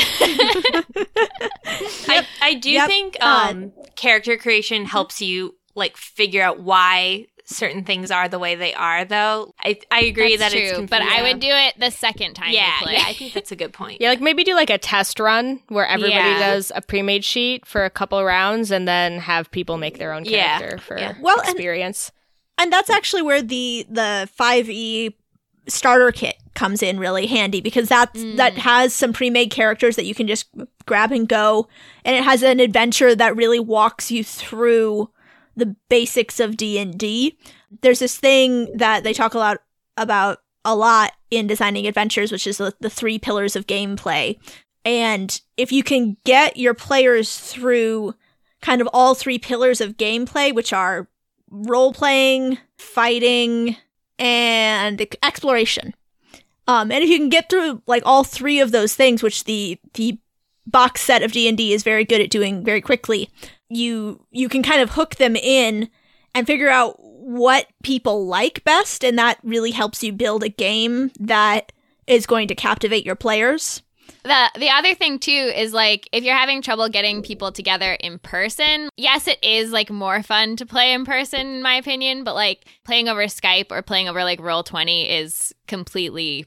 I, 2.08 2.27
I 2.41 2.53
do 2.56 2.70
Yep. 2.72 2.88
think 2.88 3.18
Uh, 3.22 3.50
um, 3.53 3.74
character 3.96 4.38
creation 4.38 4.86
helps 4.86 5.22
you 5.22 5.56
like 5.75 5.96
figure 5.96 6.41
out 6.41 6.60
why 6.60 7.27
certain 7.51 7.84
things 7.84 8.10
are 8.12 8.27
the 8.27 8.39
way 8.39 8.55
they 8.55 8.74
are. 8.74 9.05
Though 9.05 9.53
I 9.60 9.79
I 9.91 10.01
agree 10.01 10.38
That's 10.38 10.53
that 10.53 10.60
it's 10.60 10.77
true, 10.77 10.88
but 10.88 11.01
I 11.01 11.22
would 11.24 11.39
do 11.39 11.50
it 11.50 11.75
the 11.79 11.91
second 11.91 12.34
time. 12.34 12.51
yeah 12.53 12.77
you 12.79 12.84
play. 12.86 12.93
yeah 12.93 13.03
I 13.08 13.13
think 13.13 13.34
that's 13.34 13.51
a 13.51 13.55
good 13.55 13.74
point. 13.74 14.01
Yeah, 14.01 14.10
like 14.10 14.22
maybe 14.22 14.43
do 14.43 14.55
like 14.55 14.70
a 14.70 14.77
test 14.77 15.20
run 15.20 15.60
where 15.70 15.86
everybody 15.88 16.13
Yeah. 16.15 16.39
does 16.39 16.72
a 16.75 16.81
pre-made 16.81 17.24
sheet 17.24 17.65
for 17.65 17.86
a 17.86 17.89
couple 17.89 18.24
rounds, 18.24 18.72
and 18.72 18.88
then 18.88 19.20
have 19.20 19.51
people 19.51 19.77
make 19.77 19.98
their 20.00 20.13
own 20.13 20.25
Yeah, 20.25 20.58
character 20.60 20.77
for 20.79 20.98
yeah. 20.98 21.13
Well, 21.22 21.39
and- 21.41 21.50
experience. 21.50 22.12
and 22.58 22.72
that's 22.72 22.89
actually 22.89 23.22
where 23.24 23.41
the 23.41 23.86
the 23.89 24.29
5e 24.39 25.13
starter 25.67 26.12
kit 26.12 26.36
comes 26.55 26.81
in 26.84 27.00
really 27.00 27.27
handy 27.27 27.62
because 27.62 27.88
that's 27.88 28.20
Mm. 28.20 28.36
that 28.38 28.58
has 28.58 28.93
some 28.93 29.13
pre-made 29.13 29.51
characters 29.51 29.96
that 29.96 30.05
you 30.05 30.15
can 30.15 30.27
just 30.27 30.48
grab 30.86 31.12
and 31.12 31.27
go 31.29 31.67
and 32.03 32.15
it 32.15 32.24
has 32.24 32.41
an 32.43 32.60
adventure 32.60 33.13
that 33.15 33.36
really 33.36 33.60
walks 33.60 34.12
you 34.12 34.24
through 34.24 35.10
the 35.55 35.75
basics 35.89 36.39
of 36.39 36.58
D&D. 36.58 37.38
There's 37.81 38.00
this 38.00 38.17
thing 38.17 38.75
that 38.77 39.03
they 39.03 39.13
talk 39.13 39.34
a 39.34 39.39
lot 39.39 39.58
about 39.98 40.39
a 40.63 40.75
lot 40.75 41.13
in 41.31 41.48
designing 41.48 41.88
adventures 41.88 42.31
which 42.31 42.46
is 42.46 42.58
the, 42.58 42.74
the 42.79 42.89
three 42.89 43.17
pillars 43.17 43.55
of 43.55 43.67
gameplay. 43.67 44.38
And 44.86 45.39
if 45.58 45.72
you 45.72 45.84
can 45.84 46.17
get 46.24 46.58
your 46.58 46.74
players 46.74 47.38
through 47.38 48.15
kind 48.62 48.81
of 48.81 48.89
all 48.93 49.15
three 49.15 49.39
pillars 49.39 49.81
of 49.81 49.98
gameplay 49.98 50.53
which 50.53 50.72
are 50.72 51.08
role 51.50 51.93
playing, 51.93 52.58
fighting, 52.77 53.75
and 54.17 55.01
exploration. 55.24 55.93
Um, 56.67 56.91
and 56.91 57.03
if 57.03 57.10
you 57.10 57.17
can 57.17 57.29
get 57.29 57.50
through 57.50 57.81
like 57.88 58.03
all 58.05 58.24
three 58.24 58.60
of 58.60 58.72
those 58.72 58.96
things, 58.96 59.22
which 59.22 59.43
the 59.43 59.79
the 59.96 60.20
box 60.67 61.01
set 61.01 61.24
of 61.24 61.31
D 61.31 61.48
and 61.48 61.58
D 61.58 61.74
is 61.74 61.84
very 61.84 62.05
good 62.05 62.22
at 62.22 62.29
doing 62.29 62.63
very 62.63 62.81
quickly, 62.81 63.29
you 63.72 64.25
you 64.32 64.50
can 64.50 64.63
kind 64.63 64.82
of 64.82 64.92
hook 64.92 65.16
them 65.16 65.36
in 65.36 65.90
and 66.36 66.48
figure 66.48 66.70
out 66.70 66.96
what 67.00 67.68
people 67.84 68.25
like 68.25 68.63
best, 68.63 69.04
and 69.04 69.18
that 69.18 69.38
really 69.44 69.72
helps 69.72 70.04
you 70.04 70.12
build 70.13 70.44
a 70.44 70.50
game 70.50 71.12
that 71.20 71.72
is 72.08 72.25
going 72.25 72.48
to 72.48 72.56
captivate 72.56 73.06
your 73.06 73.16
players. 73.16 73.82
The 74.24 74.51
the 74.56 74.70
other 74.70 74.94
thing 74.94 75.18
too 75.20 75.32
is 75.32 75.74
like 75.74 76.08
if 76.12 76.24
you're 76.24 76.36
having 76.36 76.62
trouble 76.62 76.90
getting 76.90 77.22
people 77.24 77.51
together 77.51 77.94
in 77.94 78.20
person, 78.20 78.90
yes, 78.98 79.28
it 79.28 79.40
is 79.44 79.72
like 79.72 79.90
more 79.90 80.22
fun 80.22 80.56
to 80.58 80.66
play 80.66 80.94
in 80.94 81.06
person 81.06 81.40
in 81.42 81.62
my 81.63 81.75
opinion, 81.75 82.24
but 82.24 82.36
like 82.36 82.66
playing 82.84 83.08
over 83.08 83.24
Skype 83.24 83.72
or 83.72 83.82
playing 83.82 84.10
over 84.10 84.24
like 84.24 84.40
Roll 84.40 84.63
Twenty 84.63 85.10
is 85.10 85.54
completely 85.68 86.46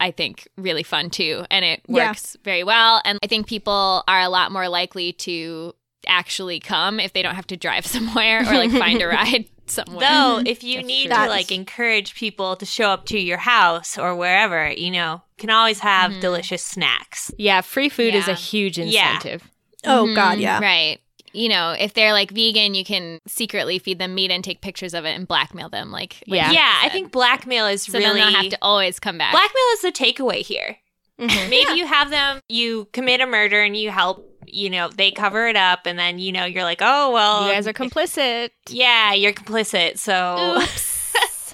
I 0.00 0.10
think 0.10 0.48
really 0.56 0.82
fun 0.82 1.08
too 1.10 1.44
and 1.52 1.64
it 1.64 1.82
Yeah. 1.86 2.08
works 2.08 2.36
very 2.42 2.64
well 2.64 3.00
and 3.04 3.18
I 3.22 3.28
think 3.28 3.46
people 3.46 4.02
are 4.08 4.20
a 4.20 4.28
lot 4.28 4.50
more 4.50 4.68
likely 4.68 5.12
to 5.12 5.72
actually 6.06 6.60
come 6.60 7.00
if 7.00 7.12
they 7.12 7.22
don't 7.22 7.34
have 7.34 7.46
to 7.48 7.56
drive 7.56 7.86
somewhere 7.96 8.40
or 8.40 8.54
like 8.54 8.70
find 8.70 9.00
a 9.02 9.06
ride 9.08 9.46
somewhere. 9.66 10.00
Though, 10.00 10.42
if 10.46 10.62
you 10.62 10.76
That's 10.76 10.86
need 10.88 11.06
true. 11.06 11.14
to 11.16 11.26
like 11.28 11.50
encourage 11.52 12.14
people 12.14 12.56
to 12.56 12.66
show 12.66 12.90
up 12.90 13.06
to 13.06 13.18
your 13.18 13.38
house 13.38 13.96
or 13.98 14.14
wherever, 14.14 14.70
you 14.70 14.90
know, 14.90 15.22
can 15.38 15.50
always 15.50 15.80
have 15.80 16.12
Mhm. 16.12 16.20
delicious 16.20 16.62
snacks. 16.64 17.30
Yeah, 17.38 17.60
free 17.60 17.88
food 17.88 18.14
is 18.14 18.26
a 18.28 18.32
Yeah. 18.32 18.36
huge 18.36 18.78
Yeah. 18.78 19.14
incentive. 19.16 19.50
Oh 19.86 20.06
Mhm, 20.06 20.14
God, 20.14 20.38
yeah. 20.38 20.60
Right. 20.60 21.00
You 21.32 21.48
know, 21.48 21.72
if 21.72 21.94
they're 21.94 22.12
like 22.12 22.30
vegan, 22.30 22.74
you 22.74 22.84
can 22.84 23.18
secretly 23.26 23.80
feed 23.80 23.98
them 23.98 24.14
meat 24.14 24.30
and 24.30 24.44
take 24.44 24.60
pictures 24.60 24.94
of 24.94 25.04
it 25.04 25.10
and 25.16 25.26
blackmail 25.26 25.68
them. 25.68 25.90
Like, 25.90 26.22
like 26.28 26.38
Yeah. 26.40 26.52
Yeah, 26.52 26.78
I 26.82 26.88
think 26.90 27.10
blackmail 27.10 27.66
is 27.66 27.82
so 27.82 27.98
really 27.98 28.04
then 28.20 28.32
they'll 28.32 28.42
have 28.42 28.50
to 28.50 28.58
always 28.62 29.00
come 29.00 29.18
back. 29.18 29.32
blackmail 29.32 29.64
is 29.74 29.80
the 29.80 29.90
takeaway 29.92 30.42
here. 30.42 30.78
Mhm. 31.20 31.48
Maybe 31.50 31.72
you 31.78 31.86
have 31.86 32.10
them, 32.10 32.40
you 32.48 32.88
commit 32.92 33.20
a 33.20 33.26
murder 33.26 33.62
and 33.62 33.76
you 33.76 33.90
help, 33.90 34.24
you 34.54 34.70
know, 34.70 34.88
they 34.88 35.10
cover 35.10 35.48
it 35.48 35.56
up 35.56 35.86
and 35.86 35.98
then, 35.98 36.18
you 36.18 36.32
know, 36.32 36.44
you're 36.44 36.64
like, 36.64 36.80
oh, 36.80 37.12
well. 37.12 37.46
you 37.46 37.52
guys 37.52 37.66
are 37.66 37.72
complicit. 37.72 38.50
Yeah, 38.68 39.12
you're 39.12 39.32
complicit. 39.32 39.98
So. 39.98 40.62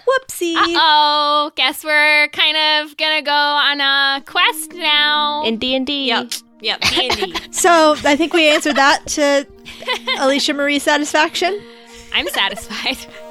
Whoopsie. 0.00 0.54
oh, 0.56 1.52
guess 1.54 1.84
we're 1.84 2.28
kind 2.28 2.56
of 2.56 2.96
gonna 2.96 3.22
go 3.22 3.30
on 3.30 3.80
a 3.80 4.22
quest 4.24 4.72
now. 4.72 5.44
In 5.44 5.56
D 5.58 5.74
and 5.76 5.86
D, 5.86 6.08
Yep. 6.08 6.32
Yep. 6.62 6.80
D&D. 6.80 7.34
So 7.52 7.94
I 8.04 8.16
think 8.16 8.32
we 8.32 8.50
answered 8.50 8.76
that 8.76 9.06
to 9.08 9.46
Alicia 10.18 10.52
Marie's 10.54 10.82
satisfaction. 10.82 11.60
I'm 12.12 12.28
satisfied. 12.28 12.96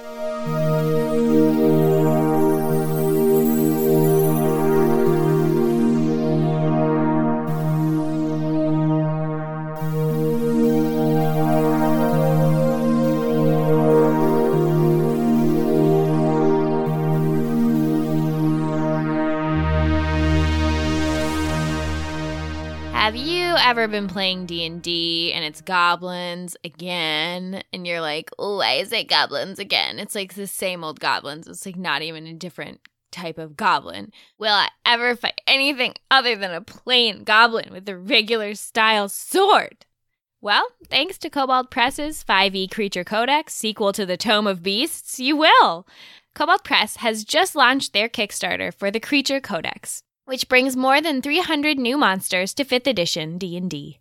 ever 23.59 23.87
been 23.87 24.07
playing 24.07 24.45
D&D 24.45 25.33
and 25.33 25.43
it's 25.43 25.61
goblins 25.61 26.57
again 26.63 27.63
and 27.71 27.85
you're 27.85 28.01
like, 28.01 28.29
"Oh, 28.39 28.57
why 28.57 28.73
is 28.73 28.91
it 28.91 29.07
goblins 29.07 29.59
again?" 29.59 29.99
It's 29.99 30.15
like 30.15 30.33
the 30.33 30.47
same 30.47 30.83
old 30.83 30.99
goblins. 30.99 31.47
It's 31.47 31.65
like 31.65 31.75
not 31.75 32.01
even 32.01 32.27
a 32.27 32.33
different 32.33 32.81
type 33.11 33.37
of 33.37 33.57
goblin. 33.57 34.11
Will 34.37 34.53
I 34.53 34.69
ever 34.85 35.15
fight 35.15 35.41
anything 35.47 35.95
other 36.09 36.35
than 36.35 36.51
a 36.51 36.61
plain 36.61 37.23
goblin 37.23 37.71
with 37.71 37.87
a 37.89 37.97
regular 37.97 38.55
style 38.55 39.09
sword? 39.09 39.85
Well, 40.41 40.67
thanks 40.89 41.17
to 41.19 41.29
Kobold 41.29 41.69
Press's 41.69 42.23
5e 42.23 42.71
Creature 42.71 43.03
Codex, 43.03 43.53
sequel 43.53 43.91
to 43.91 44.05
the 44.05 44.15
Tome 44.15 44.47
of 44.47 44.63
Beasts, 44.63 45.19
you 45.19 45.35
will. 45.35 45.85
Kobold 46.33 46.63
Press 46.63 46.97
has 46.97 47.25
just 47.25 47.55
launched 47.55 47.91
their 47.91 48.07
Kickstarter 48.07 48.73
for 48.73 48.89
the 48.89 49.01
Creature 49.01 49.41
Codex, 49.41 50.03
which 50.29 50.48
brings 50.48 50.77
more 50.77 51.01
than 51.01 51.21
300 51.21 51.77
new 51.77 51.98
monsters 51.98 52.53
to 52.53 52.63
5th 52.63 52.88
edition 52.88 53.38
D&D, 53.38 54.00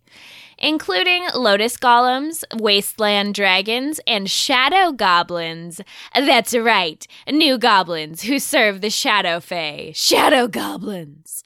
including 0.59 1.25
lotus 1.33 1.75
golems, 1.75 2.43
wasteland 2.55 3.33
dragons, 3.33 3.99
and 4.05 4.29
shadow 4.29 4.91
goblins. 4.91 5.81
That's 6.13 6.55
right, 6.55 7.05
new 7.27 7.57
goblins 7.57 8.21
who 8.21 8.37
serve 8.37 8.81
the 8.81 8.91
Shadow 8.91 9.39
Fae. 9.39 9.91
Shadow 9.95 10.47
goblins. 10.47 11.43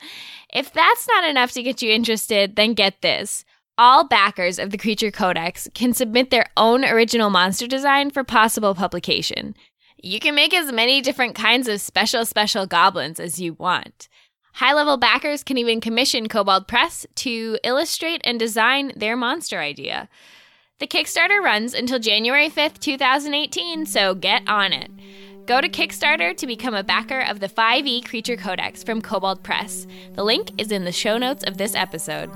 If 0.54 0.72
that's 0.72 1.08
not 1.08 1.24
enough 1.24 1.54
to 1.54 1.64
get 1.64 1.82
you 1.82 1.92
interested, 1.92 2.58
then 2.58 2.74
get 2.74 3.02
this. 3.02 3.46
All 3.78 4.08
backers 4.08 4.60
of 4.60 4.70
the 4.70 4.78
Creature 4.78 5.12
Codex 5.12 5.68
can 5.74 5.94
submit 5.94 6.30
their 6.30 6.46
own 6.58 6.86
original 6.86 7.32
monster 7.32 7.66
design 7.66 8.12
for 8.12 8.24
possible 8.24 8.76
publication. 8.76 9.56
You 9.98 10.20
can 10.20 10.36
make 10.36 10.54
as 10.54 10.72
many 10.72 11.00
different 11.02 11.34
kinds 11.34 11.70
of 11.70 11.80
special, 11.80 12.26
special 12.26 12.68
goblins 12.68 13.20
as 13.20 13.40
you 13.40 13.54
want. 13.54 14.10
High 14.54 14.74
level 14.74 14.98
backers 14.98 15.44
can 15.44 15.58
even 15.58 15.82
commission 15.82 16.28
Kobold 16.28 16.68
Press 16.68 17.08
to 17.16 17.58
illustrate 17.64 18.22
and 18.24 18.38
design 18.38 18.92
their 18.96 19.18
monster 19.18 19.60
idea. 19.60 20.08
The 20.80 20.86
Kickstarter 20.86 21.42
runs 21.42 21.74
until 21.74 21.98
January 21.98 22.50
5th, 22.50 22.80
2018, 22.80 23.88
so 23.88 24.14
get 24.14 24.48
on 24.48 24.72
it. 24.72 24.92
Go 25.48 25.60
to 25.60 25.68
Kickstarter 25.68 26.38
to 26.38 26.46
become 26.46 26.76
a 26.76 26.84
backer 26.84 27.22
of 27.22 27.40
the 27.40 27.50
5e 27.50 28.06
Creature 28.06 28.38
Codex 28.38 28.84
from 28.84 29.02
Kobold 29.02 29.44
Press. 29.44 29.88
The 30.14 30.24
link 30.24 30.52
is 30.60 30.72
in 30.72 30.86
the 30.86 30.92
show 30.92 31.18
notes 31.18 31.44
of 31.44 31.58
this 31.58 31.74
episode. 31.74 32.30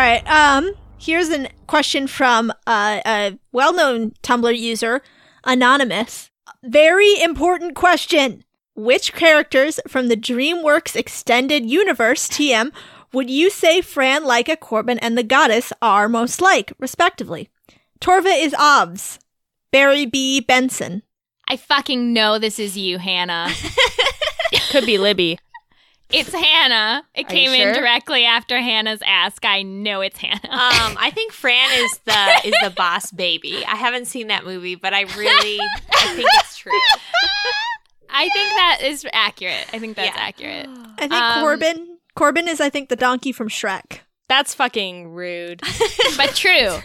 Right. 0.00 0.26
Um, 0.26 0.72
here's 0.98 1.30
a 1.30 1.48
question 1.66 2.06
from 2.06 2.50
uh, 2.66 3.00
a 3.04 3.38
well-known 3.52 4.12
Tumblr 4.22 4.58
user, 4.58 5.02
Anonymous. 5.44 6.30
Very 6.62 7.20
important 7.20 7.74
question. 7.74 8.44
Which 8.74 9.12
characters 9.12 9.78
from 9.86 10.08
the 10.08 10.16
DreamWorks 10.16 10.96
Extended 10.96 11.68
Universe 11.68 12.28
TM 12.28 12.72
would 13.12 13.28
you 13.28 13.50
say 13.50 13.80
Fran, 13.80 14.22
Leica, 14.22 14.58
Corbin, 14.58 14.98
and 15.00 15.18
the 15.18 15.24
Goddess 15.24 15.72
are 15.82 16.08
most 16.08 16.40
like, 16.40 16.72
respectively? 16.78 17.50
Torva 18.00 18.32
is 18.42 18.54
Ovs. 18.54 19.18
Barry 19.72 20.06
B. 20.06 20.40
Benson. 20.40 21.02
I 21.48 21.56
fucking 21.56 22.12
know 22.12 22.38
this 22.38 22.58
is 22.58 22.78
you, 22.78 22.98
Hannah. 22.98 23.50
Could 24.70 24.86
be 24.86 24.98
Libby. 24.98 25.38
It's 26.12 26.32
Hannah. 26.32 27.04
It 27.14 27.26
Are 27.30 27.34
you 27.34 27.50
came 27.50 27.52
in 27.52 27.72
sure? 27.72 27.82
directly 27.82 28.24
after 28.24 28.58
Hannah's 28.60 29.00
ask. 29.06 29.44
I 29.44 29.62
know 29.62 30.00
it's 30.00 30.18
Hannah. 30.18 30.40
Um, 30.44 30.96
I 30.98 31.10
think 31.14 31.32
Fran 31.32 31.70
is 31.84 31.98
the 32.04 32.40
is 32.44 32.54
the 32.62 32.70
boss 32.70 33.10
baby. 33.12 33.64
I 33.66 33.76
haven't 33.76 34.06
seen 34.06 34.26
that 34.28 34.44
movie, 34.44 34.74
but 34.74 34.92
I 34.92 35.02
really 35.16 35.58
I 35.60 36.14
think 36.16 36.28
it's 36.34 36.56
true. 36.58 36.72
I 38.10 38.28
think 38.28 38.48
that 38.50 38.78
is 38.82 39.06
accurate. 39.12 39.66
I 39.72 39.78
think 39.78 39.94
that's 39.96 40.16
Yeah. 40.16 40.22
accurate. 40.22 40.66
I 40.98 41.00
think 41.08 41.12
Um, 41.12 41.42
Corbin. 41.42 41.98
Corbin 42.16 42.48
is, 42.48 42.60
I 42.60 42.68
think, 42.70 42.88
the 42.88 42.96
donkey 42.96 43.30
from 43.30 43.48
Shrek. 43.48 44.00
That's 44.28 44.52
fucking 44.54 45.08
rude. 45.12 45.62
But 46.16 46.34
true. 46.34 46.78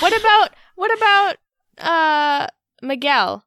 what 0.00 0.16
about 0.18 0.50
what 0.76 0.96
about 0.96 1.36
uh 1.78 2.46
Miguel? 2.82 3.43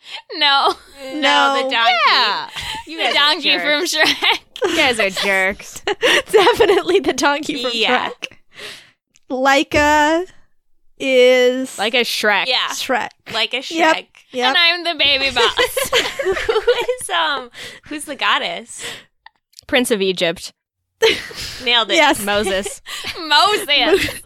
No. 0.34 0.74
No, 1.14 1.62
the 1.62 1.70
donkey. 1.70 1.96
Yeah. 2.08 2.48
You 2.86 3.06
The 3.08 3.12
donkey 3.14 3.58
from. 3.58 3.84
Shrek. 3.84 4.40
You 4.64 4.76
guys 4.76 4.98
are 5.00 5.10
jerks. 5.10 5.80
Definitely 6.30 7.00
the 7.00 7.12
donkey 7.12 7.62
from 7.62 7.72
Yeah. 7.74 8.10
Shrek. 8.10 8.38
Leica 9.30 10.26
is 10.98 11.78
Like 11.78 11.94
a 11.94 11.98
Shrek. 11.98 12.46
Yeah, 12.46 12.68
Shrek. 12.70 13.10
like 13.32 13.52
a 13.54 13.58
Shrek. 13.58 13.70
Yep. 13.76 14.06
Yep. 14.32 14.48
And 14.48 14.56
I'm 14.58 14.84
the 14.84 14.94
baby 15.02 15.34
boss. 15.34 15.90
Who 16.46 16.60
is 17.00 17.10
um 17.10 17.50
who's 17.88 18.04
the 18.04 18.16
goddess? 18.16 18.84
Prince 19.66 19.90
of 19.90 20.00
Egypt. 20.02 20.52
Nailed 21.64 21.90
it. 21.90 21.94
Yes. 21.96 22.24
Moses. 22.24 22.82
Moses. 23.20 24.22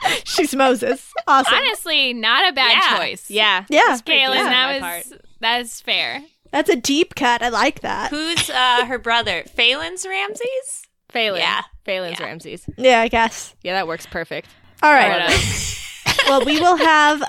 She's 0.24 0.54
Moses. 0.54 1.12
Awesome. 1.26 1.54
Honestly, 1.54 2.12
not 2.12 2.48
a 2.48 2.52
bad 2.52 2.72
Yeah. 2.72 2.98
choice. 2.98 3.30
Yeah. 3.30 3.64
yeah, 3.68 3.98
pretty 4.04 4.20
Kaylin, 4.20 4.36
good 4.38 4.46
that 4.46 4.80
was 4.80 5.14
that's 5.40 5.80
fair. 5.80 6.22
that's 6.50 6.70
a 6.70 6.76
deep 6.76 7.14
cut. 7.14 7.42
I 7.42 7.48
like 7.48 7.80
that. 7.80 8.10
Who's 8.10 8.48
uh 8.50 8.86
her 8.86 8.98
brother? 8.98 9.44
Phelan's 9.54 10.06
Ramses? 10.06 10.82
Phelan. 11.10 11.40
Yeah. 11.40 11.62
Phelan's 11.84 12.18
Yeah. 12.20 12.26
Ramses. 12.26 12.66
Yeah, 12.78 13.00
I 13.00 13.08
guess. 13.08 13.54
Yeah, 13.62 13.74
that 13.74 13.86
works 13.86 14.06
perfect. 14.06 14.48
All 14.82 14.90
What 14.92 14.98
right. 14.98 15.30
up? 16.06 16.16
well, 16.28 16.44
we 16.44 16.58
will 16.60 16.76
have. 16.76 17.22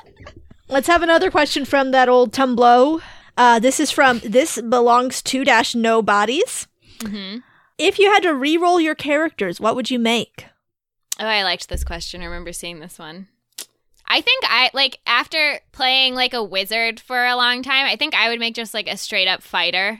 Let's 0.69 0.87
have 0.87 1.03
another 1.03 1.29
question 1.29 1.65
from 1.65 1.91
that 1.91 2.09
old 2.09 2.31
Tumblr. 2.33 3.01
Uh, 3.37 3.59
this 3.59 3.79
is 3.79 3.91
from 3.91 4.19
this 4.23 4.61
belongs 4.61 5.21
to 5.23 5.43
dash 5.43 5.75
no 5.75 6.01
bodies. 6.01 6.67
hmm 7.01 7.37
If 7.77 7.97
you 7.99 8.11
had 8.11 8.21
to 8.23 8.33
re-roll 8.33 8.79
your 8.79 8.95
characters, 8.95 9.59
what 9.59 9.75
would 9.75 9.89
you 9.91 9.97
make? 9.99 10.45
Oh, 11.19 11.25
I 11.27 11.43
liked 11.43 11.69
this 11.69 11.83
question. 11.83 12.21
I 12.21 12.25
remember 12.25 12.53
seeing 12.53 12.79
this 12.79 12.97
one. 12.97 13.27
I 14.07 14.21
think 14.21 14.43
I 14.47 14.69
like 14.73 14.99
after 15.07 15.59
playing 15.71 16.13
like 16.15 16.33
a 16.33 16.43
wizard 16.43 16.99
for 16.99 17.25
a 17.25 17.35
long 17.35 17.63
time, 17.63 17.85
I 17.85 17.95
think 17.95 18.13
I 18.13 18.29
would 18.29 18.39
make 18.39 18.55
just 18.55 18.73
like 18.73 18.87
a 18.87 18.97
straight 18.97 19.27
up 19.27 19.41
fighter 19.43 19.99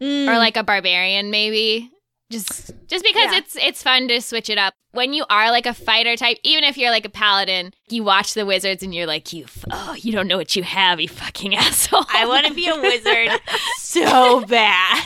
Mm. 0.00 0.28
or 0.28 0.38
like 0.38 0.56
a 0.56 0.62
barbarian 0.62 1.30
maybe. 1.30 1.90
Just 2.30 2.70
just 2.86 3.04
because 3.04 3.32
Yeah. 3.32 3.38
it's 3.38 3.56
it's 3.56 3.82
fun 3.82 4.06
to 4.08 4.20
switch 4.20 4.48
it 4.50 4.58
up. 4.58 4.72
When 4.92 5.12
you 5.12 5.24
are 5.30 5.50
like 5.50 5.66
a 5.66 5.74
fighter 5.74 6.14
type, 6.16 6.38
even 6.44 6.62
if 6.64 6.76
you're 6.76 6.90
like 6.90 7.04
a 7.04 7.08
paladin, 7.10 7.72
you 7.88 8.04
watch 8.04 8.34
the 8.34 8.46
wizards 8.46 8.82
and 8.82 8.94
you're 8.94 9.06
like, 9.06 9.32
you 9.32 9.44
f- 9.44 9.64
oh, 9.70 9.94
you 9.94 10.12
don't 10.12 10.28
know 10.28 10.36
what 10.36 10.54
you 10.56 10.62
have, 10.62 11.00
you 11.00 11.08
fucking 11.08 11.54
asshole. 11.56 12.04
I 12.12 12.26
want 12.26 12.46
to 12.46 12.54
be 12.54 12.68
a 12.68 12.76
wizard 12.80 13.40
so 13.78 14.44
bad. 14.44 15.04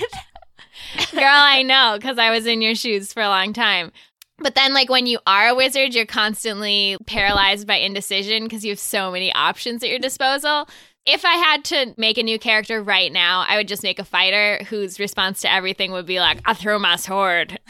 Girl, 1.12 1.22
I 1.24 1.62
know 1.62 1.96
because 1.98 2.18
I 2.18 2.30
was 2.30 2.46
in 2.46 2.60
your 2.60 2.74
shoes 2.74 3.12
for 3.12 3.22
a 3.22 3.28
long 3.28 3.52
time. 3.52 3.92
But 4.42 4.54
then, 4.54 4.74
like, 4.74 4.88
when 4.88 5.06
you 5.06 5.18
are 5.26 5.48
a 5.48 5.54
wizard, 5.54 5.94
you're 5.94 6.06
constantly 6.06 6.96
paralyzed 7.06 7.66
by 7.66 7.76
indecision 7.76 8.44
because 8.44 8.64
you 8.64 8.70
have 8.72 8.78
so 8.78 9.10
many 9.12 9.32
options 9.32 9.82
at 9.82 9.88
your 9.90 9.98
disposal. 9.98 10.68
If 11.06 11.24
I 11.24 11.32
had 11.34 11.64
to 11.66 11.94
make 11.96 12.16
a 12.18 12.22
new 12.22 12.38
character 12.38 12.82
right 12.82 13.12
now, 13.12 13.44
I 13.48 13.56
would 13.56 13.66
just 13.68 13.82
make 13.82 13.98
a 13.98 14.04
fighter 14.04 14.62
whose 14.68 15.00
response 15.00 15.40
to 15.40 15.52
everything 15.52 15.90
would 15.92 16.06
be 16.06 16.20
like, 16.20 16.40
I 16.44 16.54
throw 16.54 16.78
my 16.78 16.96
sword. 16.96 17.58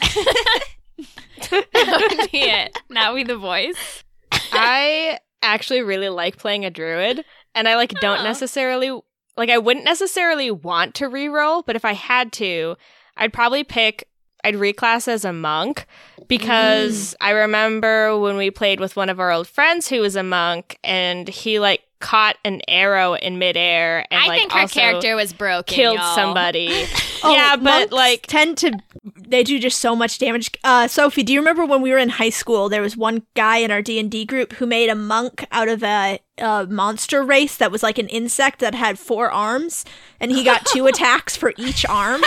that 1.49 2.15
would 2.19 2.31
be 2.31 2.39
it. 2.41 2.77
That 2.89 3.11
would 3.13 3.17
be 3.17 3.23
the 3.33 3.37
voice. 3.37 4.03
I 4.51 5.19
actually 5.41 5.81
really 5.81 6.09
like 6.09 6.37
playing 6.37 6.65
a 6.65 6.69
druid, 6.69 7.23
and 7.55 7.67
I 7.67 7.75
like 7.75 7.91
don't 8.01 8.19
Oh. 8.19 8.23
necessarily 8.23 8.91
like 9.35 9.49
I 9.49 9.57
wouldn't 9.57 9.85
necessarily 9.85 10.51
want 10.51 10.93
to 10.95 11.09
reroll, 11.09 11.63
but 11.65 11.75
if 11.75 11.85
I 11.85 11.93
had 11.93 12.31
to, 12.33 12.75
I'd 13.17 13.33
probably 13.33 13.63
pick 13.63 14.07
I'd 14.43 14.55
reclass 14.55 15.07
as 15.07 15.25
a 15.25 15.33
monk 15.33 15.85
because 16.27 17.11
mm. 17.11 17.15
I 17.21 17.31
remember 17.31 18.17
when 18.17 18.37
we 18.37 18.51
played 18.51 18.79
with 18.79 18.95
one 18.95 19.09
of 19.09 19.19
our 19.19 19.31
old 19.31 19.47
friends 19.47 19.87
who 19.87 20.01
was 20.01 20.15
a 20.15 20.23
monk 20.23 20.79
and 20.83 21.27
he 21.27 21.59
like 21.59 21.81
caught 21.99 22.35
an 22.43 22.61
arrow 22.67 23.13
in 23.13 23.39
midair 23.39 24.05
and 24.11 24.21
I 24.21 24.27
like 24.27 24.39
think 24.39 24.51
her 24.51 24.67
character 24.67 25.15
was 25.15 25.31
broken. 25.31 25.73
killed 25.73 25.97
y'all. 25.97 26.15
somebody. 26.15 26.85
Oh, 27.23 27.33
yeah, 27.33 27.55
but 27.55 27.91
like 27.91 28.27
tend 28.27 28.57
to 28.59 28.77
they 29.27 29.43
do 29.43 29.59
just 29.59 29.79
so 29.79 29.95
much 29.95 30.19
damage. 30.19 30.51
Uh, 30.63 30.87
Sophie, 30.87 31.23
do 31.23 31.33
you 31.33 31.39
remember 31.39 31.65
when 31.65 31.81
we 31.81 31.91
were 31.91 31.97
in 31.97 32.09
high 32.09 32.29
school? 32.29 32.69
There 32.69 32.81
was 32.81 32.95
one 32.95 33.23
guy 33.33 33.57
in 33.57 33.71
our 33.71 33.81
D 33.81 33.99
and 33.99 34.11
D 34.11 34.25
group 34.25 34.53
who 34.53 34.65
made 34.65 34.89
a 34.89 34.95
monk 34.95 35.45
out 35.51 35.67
of 35.67 35.83
a, 35.83 36.19
a 36.37 36.67
monster 36.67 37.23
race 37.23 37.57
that 37.57 37.71
was 37.71 37.81
like 37.81 37.97
an 37.97 38.07
insect 38.09 38.59
that 38.59 38.75
had 38.75 38.99
four 38.99 39.31
arms, 39.31 39.85
and 40.19 40.31
he 40.31 40.43
got 40.43 40.65
two 40.65 40.85
attacks 40.87 41.35
for 41.35 41.53
each 41.57 41.85
arm. 41.85 42.21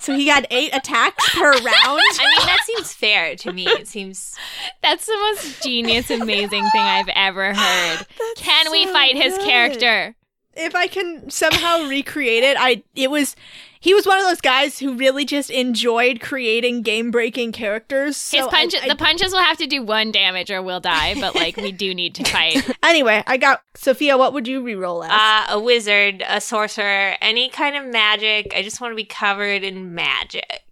So 0.00 0.14
he 0.14 0.26
got 0.26 0.46
eight 0.50 0.74
attacks 0.74 1.28
per 1.30 1.52
round. 1.52 1.64
I 1.86 2.36
mean, 2.38 2.46
that 2.46 2.60
seems 2.64 2.92
fair 2.92 3.36
to 3.36 3.52
me. 3.52 3.66
It 3.66 3.88
seems 3.88 4.36
That's 4.82 5.06
the 5.06 5.16
most 5.16 5.62
genius, 5.62 6.10
amazing 6.10 6.68
thing 6.70 6.82
I've 6.82 7.10
ever 7.14 7.54
heard. 7.54 8.06
Can 8.36 8.70
we 8.70 8.84
so 8.84 8.92
fight 8.92 9.16
his 9.16 9.36
character? 9.38 10.14
If 10.54 10.74
I 10.74 10.86
can 10.86 11.30
somehow 11.30 11.86
recreate 11.88 12.42
it, 12.42 12.56
I 12.58 12.82
it 12.94 13.10
was 13.10 13.36
he 13.82 13.94
was 13.94 14.04
one 14.06 14.18
of 14.18 14.24
those 14.26 14.40
guys 14.42 14.78
who 14.78 14.94
really 14.94 15.24
just 15.24 15.48
enjoyed 15.48 16.20
creating 16.20 16.82
game 16.82 17.10
breaking 17.10 17.52
characters. 17.52 18.16
So 18.16 18.46
I- 18.46 18.50
punch, 18.50 18.74
I- 18.82 18.88
the 18.88 18.94
punches 18.96 19.32
will 19.32 19.40
have 19.42 19.56
to 19.58 19.66
do 19.66 19.82
one 19.82 20.12
damage 20.12 20.50
or 20.50 20.60
we'll 20.60 20.80
die. 20.80 21.14
But 21.18 21.34
like, 21.34 21.56
we 21.56 21.72
do 21.72 21.94
need 21.94 22.14
to 22.16 22.24
fight. 22.24 22.68
anyway, 22.82 23.22
I 23.26 23.38
got 23.38 23.62
Sophia. 23.74 24.18
What 24.18 24.34
would 24.34 24.46
you 24.46 24.62
re-roll 24.62 25.02
as? 25.04 25.10
uh, 25.10 25.54
a 25.54 25.58
wizard, 25.58 26.22
a 26.28 26.40
sorcerer, 26.42 27.16
any 27.22 27.48
kind 27.48 27.74
of 27.74 27.86
magic. 27.86 28.52
I 28.54 28.62
just 28.62 28.80
want 28.82 28.92
to 28.92 28.96
be 28.96 29.04
covered 29.04 29.62
in 29.64 29.94
magic. 29.94 30.62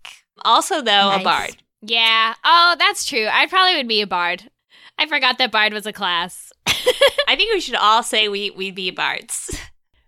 Also, 0.44 0.76
though, 0.82 1.08
Nice. 1.08 1.20
a 1.20 1.24
bard. 1.24 1.56
yeah. 1.80 2.34
Oh, 2.44 2.76
that's 2.78 3.06
true. 3.06 3.26
I 3.26 3.46
probably 3.46 3.76
would 3.76 3.88
be 3.88 4.02
a 4.02 4.06
bard. 4.06 4.50
I 4.98 5.06
forgot 5.06 5.38
that 5.38 5.50
bard 5.52 5.72
was 5.72 5.86
a 5.86 5.92
class. 5.92 6.47
I 7.28 7.36
think 7.36 7.52
we 7.52 7.60
should 7.60 7.74
all 7.76 8.02
say 8.02 8.28
we 8.28 8.50
we'd 8.50 8.74
be 8.74 8.90
bards. 8.90 9.56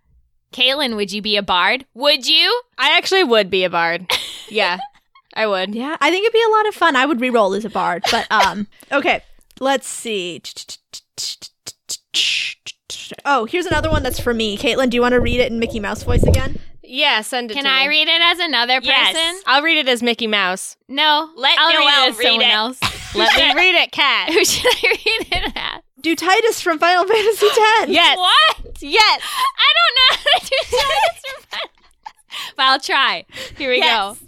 Kaylin, 0.52 0.96
would 0.96 1.12
you 1.12 1.22
be 1.22 1.36
a 1.36 1.42
bard? 1.42 1.86
Would 1.94 2.26
you? 2.26 2.62
I 2.76 2.96
actually 2.96 3.22
would 3.24 3.50
be 3.50 3.64
a 3.64 3.70
bard. 3.70 4.06
Yeah. 4.48 4.78
I 5.32 5.46
would. 5.46 5.76
yeah, 5.76 5.96
I 6.00 6.10
think 6.10 6.24
it'd 6.24 6.32
be 6.32 6.42
a 6.44 6.50
lot 6.50 6.66
of 6.66 6.74
fun. 6.74 6.96
I 6.96 7.06
would 7.06 7.20
re-roll 7.20 7.54
as 7.54 7.64
a 7.64 7.70
bard, 7.70 8.02
but 8.10 8.26
um, 8.32 8.66
okay. 8.90 9.22
Let's 9.60 9.86
see. 9.86 10.42
Oh, 13.24 13.44
here's 13.44 13.66
another 13.66 13.90
one 13.90 14.02
that's 14.02 14.18
for 14.18 14.34
me. 14.34 14.56
Caitlin, 14.58 14.90
do 14.90 14.96
you 14.96 15.00
want 15.02 15.12
to 15.12 15.20
read 15.20 15.38
it 15.40 15.52
in 15.52 15.60
Mickey 15.60 15.78
Mouse 15.78 16.02
voice 16.02 16.24
again? 16.24 16.58
Yeah, 16.82 17.20
send 17.20 17.50
it 17.52 17.54
Can 17.54 17.62
to 17.64 17.70
I 17.70 17.82
me. 17.82 17.88
read 17.90 18.08
it 18.08 18.20
as 18.20 18.38
another 18.40 18.80
person? 18.80 18.88
Yes. 18.88 19.42
I'll 19.46 19.62
read 19.62 19.78
it 19.78 19.88
as 19.88 20.02
Mickey 20.02 20.26
Mouse. 20.26 20.76
No. 20.88 21.30
Let 21.36 21.56
I'll 21.60 21.72
Noelle 21.72 21.86
read 21.86 22.06
it 22.08 22.10
as 22.10 22.18
read 22.18 22.26
someone 22.26 22.42
it. 22.42 22.52
else. 22.52 23.14
Let 23.14 23.36
me 23.36 23.54
read 23.54 23.74
it, 23.76 23.92
Cat. 23.92 24.32
Who 24.32 24.44
should 24.44 24.66
I 24.66 24.78
read 24.82 25.26
it 25.30 25.52
as? 25.54 25.82
Do 26.00 26.16
Tidus 26.16 26.60
from 26.62 26.78
Final 26.78 27.04
Fantasy 27.08 27.46
X. 27.46 27.88
Yes. 27.90 28.16
What? 28.18 28.82
Yes. 28.82 29.22
I 29.22 29.72
don't 29.76 29.96
know 29.96 30.16
how 30.16 30.38
to 30.38 30.46
do 30.46 30.56
Tidus 30.76 31.20
from 31.32 31.42
Final 31.50 31.70
But 32.56 32.62
I'll 32.64 32.80
try. 32.80 33.24
Here 33.58 33.70
we 33.70 33.78
Yes. 33.78 34.18
go. 34.18 34.26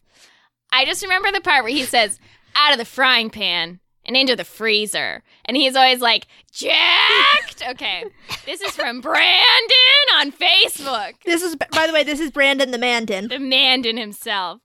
I 0.73 0.85
just 0.85 1.03
remember 1.03 1.31
the 1.33 1.41
part 1.41 1.65
where 1.65 1.73
he 1.73 1.85
says, 1.85 2.19
out 2.57 2.73
of 2.73 2.79
the 2.79 2.85
frying 2.85 3.31
pan 3.31 3.81
and 4.05 4.17
into 4.17 4.35
the 4.37 4.45
freezer. 4.45 5.23
And 5.45 5.57
he's 5.57 5.77
always 5.77 6.01
like, 6.01 6.27
jacked. 6.53 7.63
Okay. 7.71 8.05
This 8.45 8.61
is 8.61 8.73
from 8.73 9.01
Brandon 9.01 10.07
on 10.17 10.33
Facebook. 10.33 11.13
This 11.25 11.43
is, 11.43 11.55
by 11.55 11.87
the 11.87 11.93
way, 11.93 12.03
this 12.03 12.19
is 12.19 12.33
Brandon 12.33 12.73
the 12.73 12.79
Mandan. 12.79 13.29
The 13.29 13.39
Mandan 13.39 13.97
himself. 13.97 14.61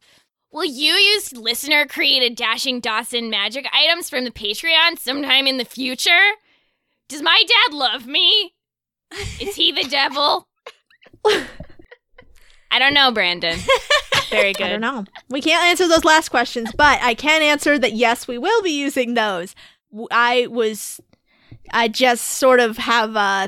Will 0.52 0.66
you 0.66 0.94
use 0.94 1.32
listener 1.34 1.86
created 1.86 2.36
Dashing 2.36 2.80
Dawson 2.80 3.30
magic 3.30 3.68
items 3.72 4.10
from 4.10 4.24
the 4.24 4.32
Patreon 4.32 4.98
sometime 4.98 5.46
in 5.46 5.58
the 5.58 5.66
future? 5.66 6.32
Does 7.10 7.22
my 7.22 7.44
dad 7.48 7.76
love 7.76 8.06
me? 8.06 8.54
Is 9.40 9.56
he 9.56 9.72
the 9.72 9.88
devil? 9.90 10.48
I 12.72 12.80
don't 12.80 12.94
know, 12.94 13.12
Brandon. 13.12 13.58
Very 14.30 14.54
good. 14.54 14.64
I 14.66 14.70
don't 14.70 14.82
know. 14.82 15.06
We 15.30 15.42
can't 15.42 15.66
answer 15.66 15.88
those 15.88 16.04
last 16.04 16.30
questions, 16.30 16.72
but 16.76 17.00
I 17.02 17.14
can 17.14 17.42
answer 17.42 17.80
that 17.80 17.94
yes, 17.94 18.28
we 18.28 18.38
will 18.38 18.62
be 18.62 18.78
using 18.78 19.14
those. 19.14 19.56
I 20.12 20.48
was, 20.48 21.00
I 21.72 21.88
just 21.88 22.26
sort 22.26 22.60
of 22.60 22.78
have 22.78 23.16
uh 23.16 23.48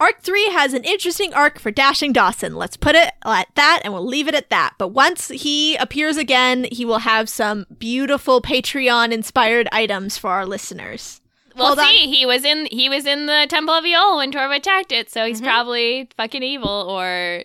Arc 0.00 0.22
3 0.22 0.50
has 0.52 0.72
an 0.72 0.82
interesting 0.84 1.34
arc 1.34 1.58
for 1.58 1.70
Dashing 1.70 2.14
Dawson. 2.14 2.54
Let's 2.56 2.78
put 2.78 2.94
it 2.94 3.12
at 3.22 3.48
that 3.54 3.82
and 3.84 3.92
we'll 3.92 4.06
leave 4.06 4.28
it 4.28 4.34
at 4.34 4.48
that. 4.48 4.72
But 4.78 4.88
once 4.88 5.28
he 5.28 5.76
appears 5.76 6.16
again, 6.16 6.66
he 6.72 6.86
will 6.86 7.00
have 7.00 7.28
some 7.28 7.66
beautiful 7.78 8.40
Patreon 8.40 9.12
inspired 9.12 9.68
items 9.72 10.16
for 10.16 10.30
our 10.30 10.46
listeners. 10.46 11.19
We'll 11.56 11.66
Hold 11.68 11.78
on. 11.80 11.86
see. 11.86 12.06
He 12.06 12.24
was 12.26 12.44
in 12.44 12.66
he 12.70 12.88
was 12.88 13.06
in 13.06 13.26
the 13.26 13.46
Temple 13.48 13.74
of 13.74 13.84
Eol 13.84 14.16
when 14.18 14.32
Torva 14.32 14.56
attacked 14.56 14.92
it, 14.92 15.10
so 15.10 15.26
he's 15.26 15.40
probably 15.40 16.08
fucking 16.16 16.42
evil 16.42 16.68
or 16.88 17.44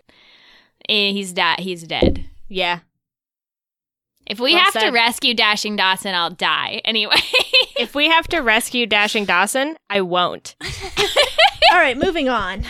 eh, 0.90 1.12
he's 1.12 1.34
da- 1.34 1.56
he's 1.60 1.84
dead. 1.84 2.26
Yeah. 2.48 2.80
If 4.28 4.40
we 4.40 4.54
Well 4.54 4.64
have 4.64 4.74
to 4.82 4.90
rescue 4.90 5.34
Dashing 5.36 5.76
Dawson, 5.76 6.16
I'll 6.16 6.30
die. 6.32 6.82
Anyway. 6.86 7.16
If 7.78 7.94
we 7.94 8.08
have 8.10 8.28
to 8.30 8.40
rescue 8.40 8.86
Dashing 8.88 9.26
Dawson, 9.26 9.78
I 9.90 10.02
won't. 10.02 10.56
All 11.72 11.78
right, 11.78 11.98
moving 11.98 12.30
on. 12.30 12.64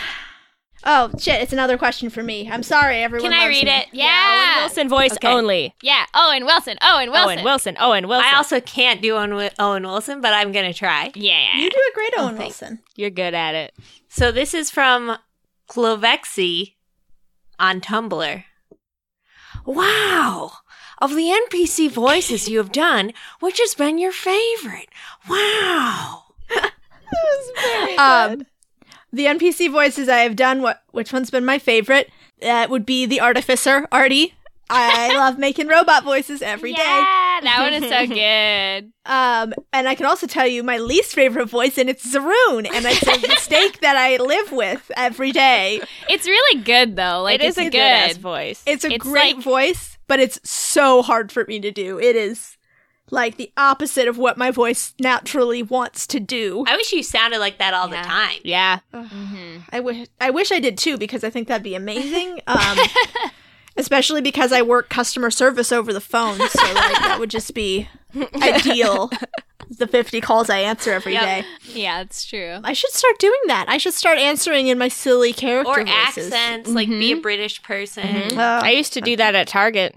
Oh, 0.88 1.10
shit, 1.18 1.42
it's 1.42 1.52
another 1.52 1.76
question 1.76 2.10
for 2.10 2.22
me. 2.22 2.48
I'm 2.48 2.62
sorry, 2.62 3.02
everyone. 3.02 3.30
Can 3.30 3.38
I 3.38 3.44
loves 3.46 3.56
read 3.56 3.64
me. 3.64 3.70
it? 3.72 3.86
Yeah. 3.92 4.54
Owen 4.54 4.62
Wilson 4.62 4.88
voice 4.88 5.12
Okay. 5.14 5.26
only. 5.28 5.74
Yeah. 5.82 6.06
Owen 6.14 6.44
Wilson. 6.44 6.78
Owen 6.80 7.10
Wilson. 7.10 7.38
Owen 7.38 7.44
Wilson. 7.44 7.76
Owen 7.80 8.08
Wilson. 8.08 8.28
I 8.32 8.36
also 8.36 8.60
can't 8.60 9.02
do 9.02 9.16
Owen, 9.16 9.50
Owen 9.58 9.82
Wilson, 9.82 10.20
but 10.20 10.32
I'm 10.32 10.52
going 10.52 10.72
to 10.72 10.78
try. 10.78 11.10
Yeah. 11.16 11.58
You 11.58 11.68
do 11.68 11.76
a 11.76 11.94
great 11.94 12.12
Owen 12.16 12.36
thanks. 12.36 12.60
Wilson. 12.60 12.78
You're 12.94 13.10
good 13.10 13.34
at 13.34 13.54
it. 13.56 13.74
So 14.08 14.30
this 14.30 14.54
is 14.54 14.70
from 14.70 15.18
Clovexy 15.68 16.74
on 17.58 17.80
Tumblr. 17.80 18.44
Wow! 19.64 20.52
Of 20.98 21.14
the 21.16 21.36
NPC 21.50 21.90
voices 21.90 22.48
you 22.48 22.58
have 22.58 22.70
done, 22.72 23.12
which 23.40 23.58
has 23.58 23.74
been 23.74 23.98
your 23.98 24.12
favorite? 24.12 24.88
Wow! 25.28 26.22
That 27.08 27.22
was 27.24 27.52
very 27.62 27.96
good. 27.96 28.40
Um, 28.40 28.46
the 29.16 29.24
NPC 29.26 29.70
voices 29.70 30.08
I 30.08 30.18
have 30.18 30.36
done, 30.36 30.62
what 30.62 30.82
which 30.92 31.12
one's 31.12 31.30
been 31.30 31.44
my 31.44 31.58
favorite? 31.58 32.10
That 32.40 32.70
would 32.70 32.84
be 32.86 33.06
the 33.06 33.20
Artificer, 33.20 33.86
Artie. 33.90 34.34
I 34.68 35.14
love 35.16 35.38
making 35.38 35.68
robot 35.68 36.02
voices 36.04 36.42
every 36.42 36.72
day. 36.72 36.82
Yeah, 36.82 37.38
that 37.42 37.58
one 37.60 37.82
is 37.82 37.88
so 37.88 38.06
good. 38.14 38.92
Um, 39.06 39.54
and 39.72 39.88
I 39.88 39.94
can 39.94 40.06
also 40.06 40.26
tell 40.26 40.46
you 40.46 40.62
my 40.62 40.78
least 40.78 41.14
favorite 41.14 41.46
voice, 41.46 41.78
and 41.78 41.88
it's 41.88 42.04
Zaroon, 42.12 42.68
and 42.70 42.84
it's 42.84 43.06
a 43.06 43.28
mistake 43.28 43.80
that 43.80 43.96
I 43.96 44.16
live 44.16 44.50
with 44.52 44.90
every 44.96 45.32
day. 45.32 45.80
It's 46.08 46.26
really 46.26 46.62
good 46.62 46.96
though. 46.96 47.22
Like 47.22 47.40
it 47.40 47.44
is 47.44 47.56
it's 47.58 47.68
a 47.68 47.70
good 47.70 47.80
ass 47.80 48.16
voice. 48.16 48.62
It's 48.66 48.84
a 48.84 48.90
It's 48.92 49.02
great 49.02 49.36
like- 49.36 49.44
voice, 49.44 49.96
but 50.08 50.20
it's 50.20 50.38
so 50.48 51.00
hard 51.02 51.30
for 51.32 51.44
me 51.46 51.60
to 51.60 51.70
do. 51.70 51.98
It 52.00 52.16
is 52.16 52.55
like 53.10 53.36
the 53.36 53.52
opposite 53.56 54.08
of 54.08 54.18
what 54.18 54.36
my 54.36 54.50
voice 54.50 54.92
naturally 54.98 55.62
wants 55.62 56.06
to 56.08 56.18
do. 56.20 56.64
I 56.66 56.76
wish 56.76 56.92
you 56.92 57.02
sounded 57.02 57.38
like 57.38 57.58
that 57.58 57.72
all 57.74 57.88
Yeah. 57.90 58.02
the 58.02 58.08
time. 58.08 58.38
yeah. 58.44 58.78
Mhm. 58.92 59.62
I 59.72 59.80
wish 59.80 60.08
I 60.20 60.30
wish 60.30 60.50
I 60.52 60.58
did 60.60 60.76
too 60.76 60.96
because 60.98 61.22
I 61.24 61.30
think 61.30 61.48
that'd 61.48 61.62
be 61.62 61.74
amazing. 61.74 62.40
Um, 62.48 62.78
especially 63.76 64.22
because 64.22 64.52
I 64.52 64.62
work 64.62 64.88
customer 64.88 65.30
service 65.30 65.70
over 65.70 65.92
the 65.92 66.00
phone, 66.00 66.36
so 66.38 66.62
like 66.72 66.94
that 67.02 67.18
would 67.20 67.30
just 67.38 67.54
be 67.54 67.88
ideal. 68.42 69.10
The 69.68 69.86
50 69.88 70.20
calls 70.20 70.48
I 70.48 70.58
answer 70.60 70.92
every 70.92 71.12
Yep. 71.14 71.22
day. 71.24 71.44
Yeah, 71.74 72.00
it's 72.00 72.24
true. 72.24 72.60
I 72.62 72.72
should 72.72 72.92
start 72.92 73.18
doing 73.18 73.40
that. 73.48 73.66
I 73.68 73.78
should 73.78 73.94
start 73.94 74.18
answering 74.18 74.68
in 74.68 74.78
my 74.78 74.86
silly 74.88 75.32
character 75.32 75.68
Or 75.80 75.84
voices. 75.84 76.32
accents, 76.32 76.70
like 76.70 76.88
be 76.88 77.12
a 77.12 77.16
British 77.16 77.60
person. 77.64 78.06
Oh, 78.32 78.38
I 78.38 78.70
used 78.70 78.92
to 78.94 79.00
do 79.00 79.16
that 79.16 79.34
at 79.34 79.48
Target. 79.48 79.96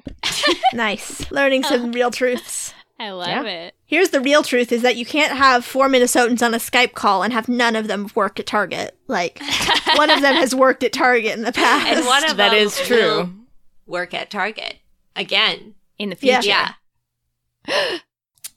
nice. 0.74 1.30
Learning 1.32 1.64
some 1.64 1.92
real 1.92 2.10
truths. 2.12 2.74
I 3.00 3.12
love 3.12 3.28
Yeah. 3.28 3.44
it. 3.44 3.76
Here's 3.86 4.10
the 4.10 4.20
real 4.20 4.44
truth 4.44 4.72
is 4.74 4.82
that 4.82 4.98
you 4.98 5.06
can't 5.06 5.38
have 5.38 5.64
four 5.64 5.88
Minnesotans 5.88 6.42
on 6.42 6.54
a 6.54 6.58
Skype 6.58 6.94
call 6.94 7.24
and 7.24 7.32
have 7.32 7.48
none 7.48 7.76
of 7.78 7.88
them 7.88 8.10
work 8.14 8.40
at 8.40 8.46
Target. 8.46 8.98
Like 9.08 9.40
one 9.96 10.10
of 10.10 10.22
them 10.22 10.36
has 10.36 10.54
worked 10.54 10.84
at 10.84 10.92
Target 10.94 11.34
in 11.38 11.44
the 11.44 11.54
past. 11.54 11.88
And 11.88 12.06
one 12.06 12.30
of 12.30 12.36
That 12.38 12.50
them 12.50 12.60
is 12.60 12.78
true. 12.82 12.98
will 13.18 13.30
work 13.88 14.14
at 14.14 14.30
Target 14.30 14.76
again. 15.16 15.76
In 15.98 16.10
the 16.10 16.16
future. 16.16 16.42
Yeah. 16.48 16.74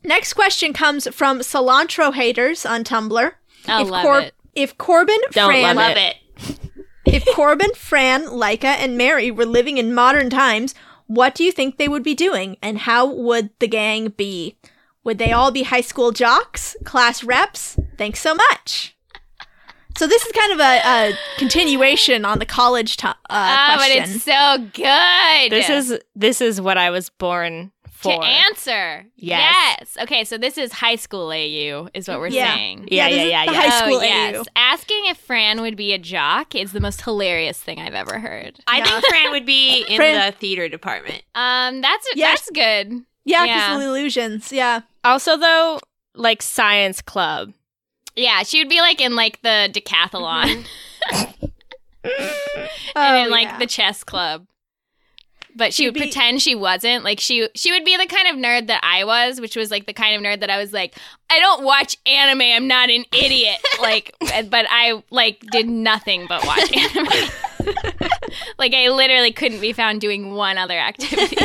Next 0.04 0.32
question 0.34 0.72
comes 0.72 1.06
from 1.14 1.38
cilantro 1.40 2.12
haters 2.14 2.66
on 2.66 2.84
Tumblr. 2.84 3.32
I 3.68 3.82
if 3.82 3.88
love 3.90 4.02
Cor- 4.02 4.20
it. 4.20 4.34
If 4.54 4.76
Corbin, 4.78 5.18
Don't 5.30 5.50
Fran, 5.50 5.76
love 5.76 5.76
Love 5.76 5.96
it. 5.96 6.16
if 7.06 7.24
Corbin, 7.34 7.70
Fran, 7.74 8.26
Leica, 8.26 8.64
and 8.64 8.98
Mary 8.98 9.30
were 9.30 9.46
living 9.46 9.78
in 9.78 9.94
modern 9.94 10.28
times, 10.30 10.74
what 11.14 11.34
do 11.34 11.44
you 11.44 11.52
think 11.52 11.76
they 11.76 11.88
would 11.88 12.02
be 12.02 12.14
doing, 12.14 12.56
and 12.62 12.78
how 12.78 13.06
would 13.06 13.50
the 13.58 13.68
gang 13.68 14.08
be? 14.08 14.56
Would 15.04 15.18
they 15.18 15.32
all 15.32 15.50
be 15.50 15.64
high 15.64 15.80
school 15.80 16.12
jocks, 16.12 16.76
class 16.84 17.24
reps? 17.24 17.76
Thanks 17.98 18.20
so 18.20 18.34
much. 18.34 18.96
So 19.98 20.06
this 20.06 20.24
is 20.24 20.32
kind 20.32 20.52
of 20.52 20.60
a, 20.60 20.80
a 20.84 21.12
continuation 21.38 22.24
on 22.24 22.38
the 22.38 22.46
college 22.46 22.96
to- 22.98 23.08
uh, 23.08 23.14
Ah, 23.28 23.74
but 23.78 23.90
it's 23.90 24.22
so 24.22 24.58
good. 24.72 25.50
This 25.52 25.68
is 25.68 25.98
this 26.16 26.40
is 26.40 26.60
what 26.60 26.78
I 26.78 26.88
was 26.90 27.10
born 27.10 27.72
to 28.02 28.10
answer. 28.24 29.06
Yes. 29.16 29.76
Yes. 29.80 29.96
Okay, 30.02 30.24
so 30.24 30.38
this 30.38 30.58
is 30.58 30.72
high 30.72 30.96
school 30.96 31.30
AU, 31.32 31.88
is 31.94 32.08
what 32.08 32.18
we're 32.20 32.28
Yeah. 32.28 32.54
saying. 32.54 32.88
Yeah, 32.90 33.08
this 33.08 33.16
yeah, 33.16 33.22
is 33.24 33.30
yeah, 33.30 33.46
the 33.46 33.52
yeah. 33.52 33.60
high 33.60 33.78
school 33.80 33.98
oh, 33.98 34.02
yes. 34.02 34.46
Asking 34.56 35.02
if 35.06 35.18
Fran 35.18 35.60
would 35.60 35.76
be 35.76 35.92
a 35.92 35.98
jock 35.98 36.54
is 36.54 36.72
the 36.72 36.80
most 36.80 37.02
hilarious 37.02 37.60
thing 37.60 37.78
I've 37.78 37.94
ever 37.94 38.18
heard. 38.18 38.58
I 38.66 38.78
Yeah. 38.78 38.84
think 38.84 39.06
Fran 39.06 39.30
would 39.32 39.46
be 39.46 39.82
in 39.88 39.96
Fran- 39.96 40.26
the 40.32 40.36
theater 40.36 40.68
department. 40.68 41.22
Um, 41.34 41.80
that's 41.80 42.06
Yes. 42.14 42.40
that's 42.46 42.50
good. 42.50 43.04
Yeah, 43.24 43.44
Yeah. 43.44 43.68
because 43.76 43.84
illusions. 43.84 44.52
Yeah. 44.52 44.80
Also, 45.04 45.36
though, 45.36 45.78
like 46.14 46.42
science 46.42 47.00
club. 47.00 47.52
Yeah, 48.16 48.42
she 48.42 48.58
would 48.58 48.68
be 48.68 48.80
like 48.80 49.00
in 49.00 49.16
like 49.16 49.40
the 49.42 49.70
decathlon 49.72 50.66
Oh, 52.04 52.10
and 52.96 53.26
in 53.26 53.30
like 53.30 53.46
yeah. 53.48 53.58
the 53.58 53.66
chess 53.66 54.04
club. 54.04 54.46
But 55.54 55.74
she 55.74 55.82
She'd 55.82 55.88
would 55.88 55.94
be- 55.94 56.00
pretend 56.00 56.40
she 56.40 56.54
wasn't. 56.54 57.04
Like 57.04 57.20
she 57.20 57.48
she 57.54 57.72
would 57.72 57.84
be 57.84 57.96
the 57.96 58.06
kind 58.06 58.28
of 58.28 58.36
nerd 58.36 58.68
that 58.68 58.80
I 58.82 59.04
was, 59.04 59.40
which 59.40 59.54
was 59.56 59.70
like 59.70 59.86
the 59.86 59.92
kind 59.92 60.14
of 60.16 60.22
nerd 60.22 60.40
that 60.40 60.50
I 60.50 60.58
was 60.58 60.72
like, 60.72 60.94
I 61.30 61.38
don't 61.40 61.62
watch 61.62 61.96
anime, 62.06 62.40
I'm 62.40 62.66
not 62.66 62.88
an 62.90 63.04
idiot. 63.12 63.58
like 63.80 64.14
but 64.20 64.66
I 64.70 65.02
like 65.10 65.40
did 65.50 65.68
nothing 65.68 66.26
but 66.28 66.44
watch 66.46 66.74
anime. 66.76 67.30
like 68.58 68.74
I 68.74 68.88
literally 68.88 69.32
couldn't 69.32 69.60
be 69.60 69.72
found 69.72 70.00
doing 70.00 70.32
one 70.34 70.56
other 70.58 70.78
activity. 70.78 71.36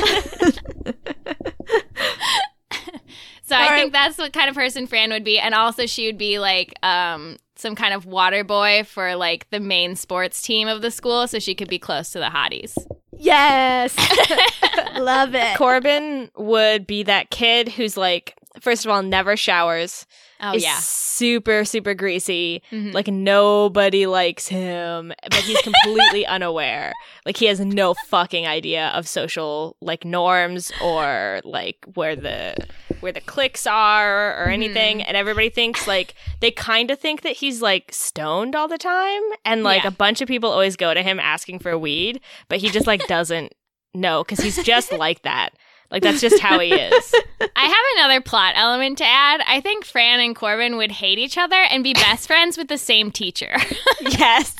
So 3.44 3.56
All 3.56 3.62
I 3.62 3.68
right. 3.70 3.80
think 3.80 3.94
that's 3.94 4.18
what 4.18 4.34
kind 4.34 4.50
of 4.50 4.56
person 4.56 4.88
Fran 4.88 5.10
would 5.12 5.24
be, 5.24 5.40
and 5.40 5.56
also 5.56 5.86
she 5.86 6.06
would 6.08 6.18
be 6.18 6.38
like 6.38 6.74
um, 6.84 7.38
some 7.56 7.76
kind 7.76 7.94
of 7.94 8.06
water 8.06 8.44
boy 8.44 8.84
for 8.84 9.16
like 9.16 9.50
the 9.52 9.62
main 9.62 9.96
sports 9.96 10.42
team 10.42 10.68
of 10.68 10.82
the 10.82 10.92
school, 10.92 11.28
so 11.30 11.40
she 11.40 11.56
could 11.56 11.70
be 11.70 11.80
close 11.80 12.10
to 12.10 12.20
the 12.20 12.26
hotties. 12.26 12.76
Yes. 13.20 13.96
Love 14.98 15.36
it. 15.36 15.58
Corbin 15.58 16.30
would 16.38 16.88
be 16.88 17.04
that 17.04 17.30
kid 17.30 17.70
who's 17.70 17.98
like, 17.98 18.36
first 18.60 18.86
of 18.86 18.92
all, 18.92 19.02
never 19.04 19.36
showers. 19.38 20.06
Oh 20.40 20.54
is 20.54 20.64
yeah, 20.64 20.78
super 20.80 21.66
super 21.66 21.96
greasy. 21.96 22.62
Mhm. 22.72 22.94
Like 22.94 23.08
nobody 23.08 24.06
likes 24.06 24.48
him, 24.48 25.12
but 25.24 25.34
he's 25.40 25.60
completely 25.62 26.26
unaware. 26.28 26.94
Like 27.26 27.38
he 27.38 27.48
has 27.48 27.60
no 27.60 27.96
fucking 28.08 28.46
idea 28.46 28.90
of 28.90 29.08
social 29.08 29.76
like 29.82 30.06
norms 30.06 30.72
or 30.80 31.42
like 31.44 31.78
where 31.96 32.16
the 32.16 32.56
where 33.02 33.12
the 33.12 33.22
cliques 33.22 33.68
are 33.68 34.34
or 34.40 34.46
mm-hmm. 34.46 34.52
anything. 34.52 35.02
And 35.02 35.16
everybody 35.18 35.50
thinks 35.50 35.88
like 35.88 36.16
they 36.40 36.52
kind 36.52 36.92
of 36.92 37.00
think 37.00 37.22
that 37.22 37.38
he's 37.38 37.62
like 37.62 37.92
stoned 37.94 38.56
all 38.56 38.68
the 38.68 38.78
time, 38.78 39.22
and 39.46 39.64
like 39.64 39.84
Yeah. 39.84 39.90
a 39.90 39.92
bunch 39.92 40.22
of 40.22 40.28
people 40.28 40.50
always 40.50 40.76
go 40.76 40.94
to 40.94 41.02
him 41.02 41.20
asking 41.20 41.60
for 41.60 41.78
weed, 41.78 42.22
but 42.50 42.60
he 42.60 42.70
just 42.70 42.88
like 42.88 43.06
doesn't 43.08 43.54
know 43.94 44.24
because 44.24 44.40
he's 44.44 44.64
just 44.64 44.92
like 44.92 45.22
that. 45.24 45.50
Like 45.90 46.04
that's 46.04 46.20
just 46.20 46.42
how 46.42 46.60
he 46.60 46.74
is. 46.74 47.16
I 47.56 47.66
have 47.66 47.86
another 47.98 48.22
plot 48.22 48.54
element 48.58 48.98
to 48.98 49.06
add. 49.06 49.42
I 49.48 49.62
think 49.62 49.86
Fran 49.86 50.20
and 50.20 50.36
Corbin 50.36 50.76
would 50.78 50.92
hate 50.92 51.18
each 51.18 51.38
other 51.38 51.56
and 51.56 51.84
be 51.84 51.94
best 51.94 52.28
friends 52.28 52.58
with 52.58 52.68
the 52.68 52.78
same 52.78 53.10
teacher. 53.10 53.56
yes. 54.02 54.54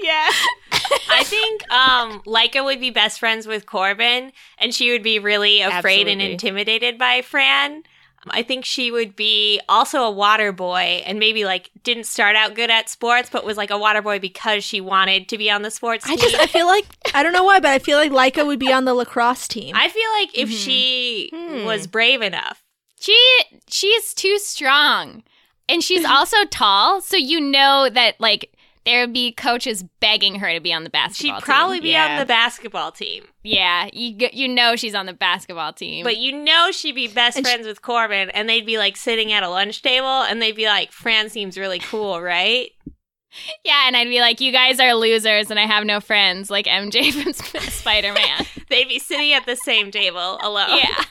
Yeah. 0.00 0.30
I 1.08 1.24
think 1.24 1.70
um 1.72 2.20
Leica 2.26 2.64
would 2.64 2.80
be 2.80 2.90
best 2.90 3.18
friends 3.18 3.46
with 3.46 3.66
Corbin 3.66 4.32
and 4.58 4.74
she 4.74 4.90
would 4.92 5.02
be 5.02 5.18
really 5.18 5.60
afraid 5.60 6.08
and 6.08 6.20
intimidated 6.22 6.98
by 6.98 7.22
Fran. 7.22 7.82
I 8.30 8.44
think 8.44 8.64
she 8.64 8.92
would 8.92 9.16
be 9.16 9.60
also 9.68 10.02
a 10.04 10.10
water 10.10 10.52
boy 10.52 11.02
and 11.04 11.18
maybe 11.18 11.44
like 11.44 11.70
didn't 11.82 12.04
start 12.04 12.36
out 12.36 12.54
good 12.54 12.70
at 12.70 12.88
sports, 12.88 13.28
but 13.28 13.44
was 13.44 13.56
like 13.56 13.70
a 13.72 13.78
water 13.78 14.00
boy 14.00 14.20
because 14.20 14.62
she 14.62 14.80
wanted 14.80 15.28
to 15.30 15.36
be 15.38 15.50
on 15.50 15.62
the 15.62 15.72
sports 15.72 16.04
I 16.08 16.14
just 16.16 16.36
I 16.36 16.46
feel 16.46 16.66
like 16.66 16.86
I 17.14 17.24
don't 17.24 17.32
know 17.32 17.42
why, 17.42 17.58
but 17.58 17.70
I 17.72 17.80
feel 17.80 17.98
like 17.98 18.12
Leica 18.12 18.46
would 18.46 18.60
be 18.60 18.72
on 18.72 18.84
the 18.84 18.94
lacrosse 18.94 19.48
team. 19.48 19.74
I 19.76 19.88
feel 19.88 20.08
like 20.20 20.38
if 20.38 20.48
Mm-hmm. 20.48 20.56
Mhm. 20.56 20.64
she 20.64 21.30
Hmm. 21.34 21.64
was 21.64 21.86
brave 21.88 22.22
enough, 22.22 22.62
She 23.00 23.18
she's 23.68 24.14
too 24.14 24.38
strong. 24.38 25.24
And 25.68 25.82
she's 25.82 26.04
also 26.16 26.36
tall, 26.50 27.00
so 27.00 27.16
you 27.16 27.40
know 27.40 27.88
that 27.92 28.20
like 28.20 28.54
there 28.84 29.02
would 29.04 29.12
be 29.12 29.32
coaches 29.32 29.84
begging 30.00 30.36
her 30.36 30.52
to 30.54 30.60
be 30.60 30.72
on 30.72 30.82
the 30.84 30.90
basketball 30.90 31.36
team. 31.36 31.40
she'd 31.40 31.44
probably 31.44 31.76
team. 31.76 31.82
be 31.84 31.90
Yeah. 31.90 32.12
on 32.14 32.18
the 32.18 32.26
basketball 32.26 32.92
team. 32.92 33.24
Yeah, 33.44 33.88
you 33.92 34.28
you 34.32 34.48
know 34.48 34.74
she's 34.76 34.94
on 34.94 35.06
the 35.06 35.12
basketball 35.12 35.72
team. 35.72 36.04
But 36.04 36.16
you 36.16 36.32
know 36.32 36.70
she'd 36.72 36.94
be 36.94 37.08
best 37.08 37.36
And 37.36 37.46
she- 37.46 37.52
friends 37.52 37.66
with 37.66 37.82
Corbin, 37.82 38.30
and 38.30 38.48
they'd 38.48 38.66
be 38.66 38.78
like 38.78 38.96
sitting 38.96 39.32
at 39.32 39.42
a 39.42 39.48
lunch 39.48 39.82
table, 39.82 40.06
and 40.22 40.40
they'd 40.42 40.56
be 40.56 40.66
like, 40.66 40.90
"Fran 40.92 41.28
seems 41.30 41.56
really 41.58 41.78
cool, 41.78 42.20
right?" 42.20 42.70
yeah, 43.64 43.86
and 43.86 43.96
I'd 43.96 44.08
be 44.08 44.20
like, 44.20 44.40
"You 44.40 44.52
guys 44.52 44.78
are 44.78 44.94
losers, 44.94 45.50
and 45.50 45.58
I 45.58 45.66
have 45.66 45.84
no 45.84 46.00
friends," 46.00 46.50
like 46.50 46.66
MJ 46.66 47.10
from 47.12 47.32
Spider 47.62 48.12
Man. 48.12 48.46
They'd 48.68 48.88
be 48.88 48.98
sitting 48.98 49.32
at 49.32 49.46
the 49.46 49.56
same 49.56 49.90
table 49.90 50.38
alone. 50.40 50.78
yeah, 50.78 51.04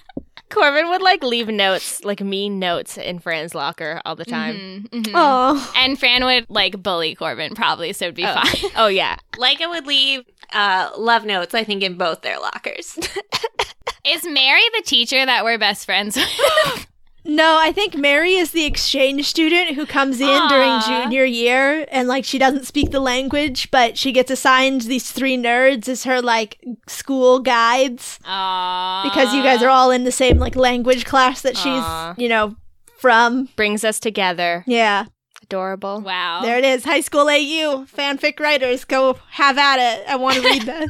Corbin 0.51 0.89
would 0.89 1.01
like 1.01 1.23
leave 1.23 1.47
notes, 1.47 2.03
like 2.03 2.21
mean 2.21 2.59
notes 2.59 2.97
in 2.97 3.19
Fran's 3.19 3.55
locker 3.55 4.01
all 4.05 4.15
the 4.15 4.25
time. 4.25 4.87
Mhm, 4.91 5.03
mhm. 5.03 5.11
oh, 5.15 5.73
And 5.75 5.97
Fran 5.99 6.23
would 6.25 6.45
like 6.49 6.81
bully 6.81 7.15
Corbin 7.15 7.55
probably, 7.55 7.93
so 7.93 8.05
it'd 8.05 8.15
be 8.15 8.25
Oh. 8.25 8.33
fine. 8.33 8.71
Oh 8.75 8.87
yeah. 8.87 9.15
Leica 9.33 9.69
would 9.69 9.87
leave 9.87 10.23
uh, 10.53 10.89
love 10.97 11.23
notes, 11.25 11.53
I 11.55 11.63
think, 11.63 11.81
in 11.83 11.95
both 11.97 12.21
their 12.21 12.37
lockers. 12.39 12.97
Is 14.05 14.23
Mary 14.25 14.61
the 14.75 14.83
teacher 14.85 15.25
that 15.25 15.43
we're 15.43 15.57
best 15.57 15.85
friends 15.85 16.15
with? 16.17 16.87
no, 17.23 17.57
I 17.61 17.71
think 17.71 17.95
Mary 17.95 18.33
is 18.33 18.51
the 18.51 18.65
exchange 18.65 19.27
student 19.27 19.75
who 19.75 19.85
comes 19.85 20.19
in 20.19 20.27
Aw. 20.27 20.47
during 20.47 20.81
junior 21.03 21.23
year 21.25 21.85
and 21.91 22.07
like 22.07 22.25
she 22.25 22.37
doesn't 22.37 22.65
speak 22.65 22.91
the 22.91 22.99
language, 22.99 23.69
but 23.71 23.97
she 23.97 24.11
gets 24.11 24.31
assigned 24.31 24.81
these 24.81 25.11
three 25.11 25.37
nerds 25.37 25.87
as 25.87 26.03
her 26.05 26.21
like 26.21 26.57
school 26.87 27.39
guides 27.39 28.19
Aww. 28.25 29.03
because 29.03 29.33
you 29.33 29.43
guys 29.43 29.61
are 29.61 29.69
all 29.69 29.91
in 29.91 30.03
the 30.03 30.11
same 30.11 30.37
like 30.39 30.55
language 30.55 31.05
class 31.05 31.41
that 31.41 31.55
she's, 31.57 31.65
Aw. 31.67 32.15
you 32.17 32.27
know, 32.29 32.55
from. 32.97 33.49
Brings 33.55 33.83
us 33.83 33.99
together. 33.99 34.63
Yeah. 34.67 35.05
Adorable. 35.43 36.01
Wow. 36.01 36.41
There 36.43 36.57
it 36.57 36.63
is. 36.63 36.85
High 36.85 37.01
school 37.01 37.27
AU. 37.27 37.85
Fanfic 37.85 38.39
writers, 38.39 38.85
go 38.85 39.17
have 39.31 39.57
at 39.57 39.79
it. 39.79 40.07
I 40.07 40.15
want 40.15 40.37
to 40.37 40.41
read 40.43 40.61
this. 40.65 40.89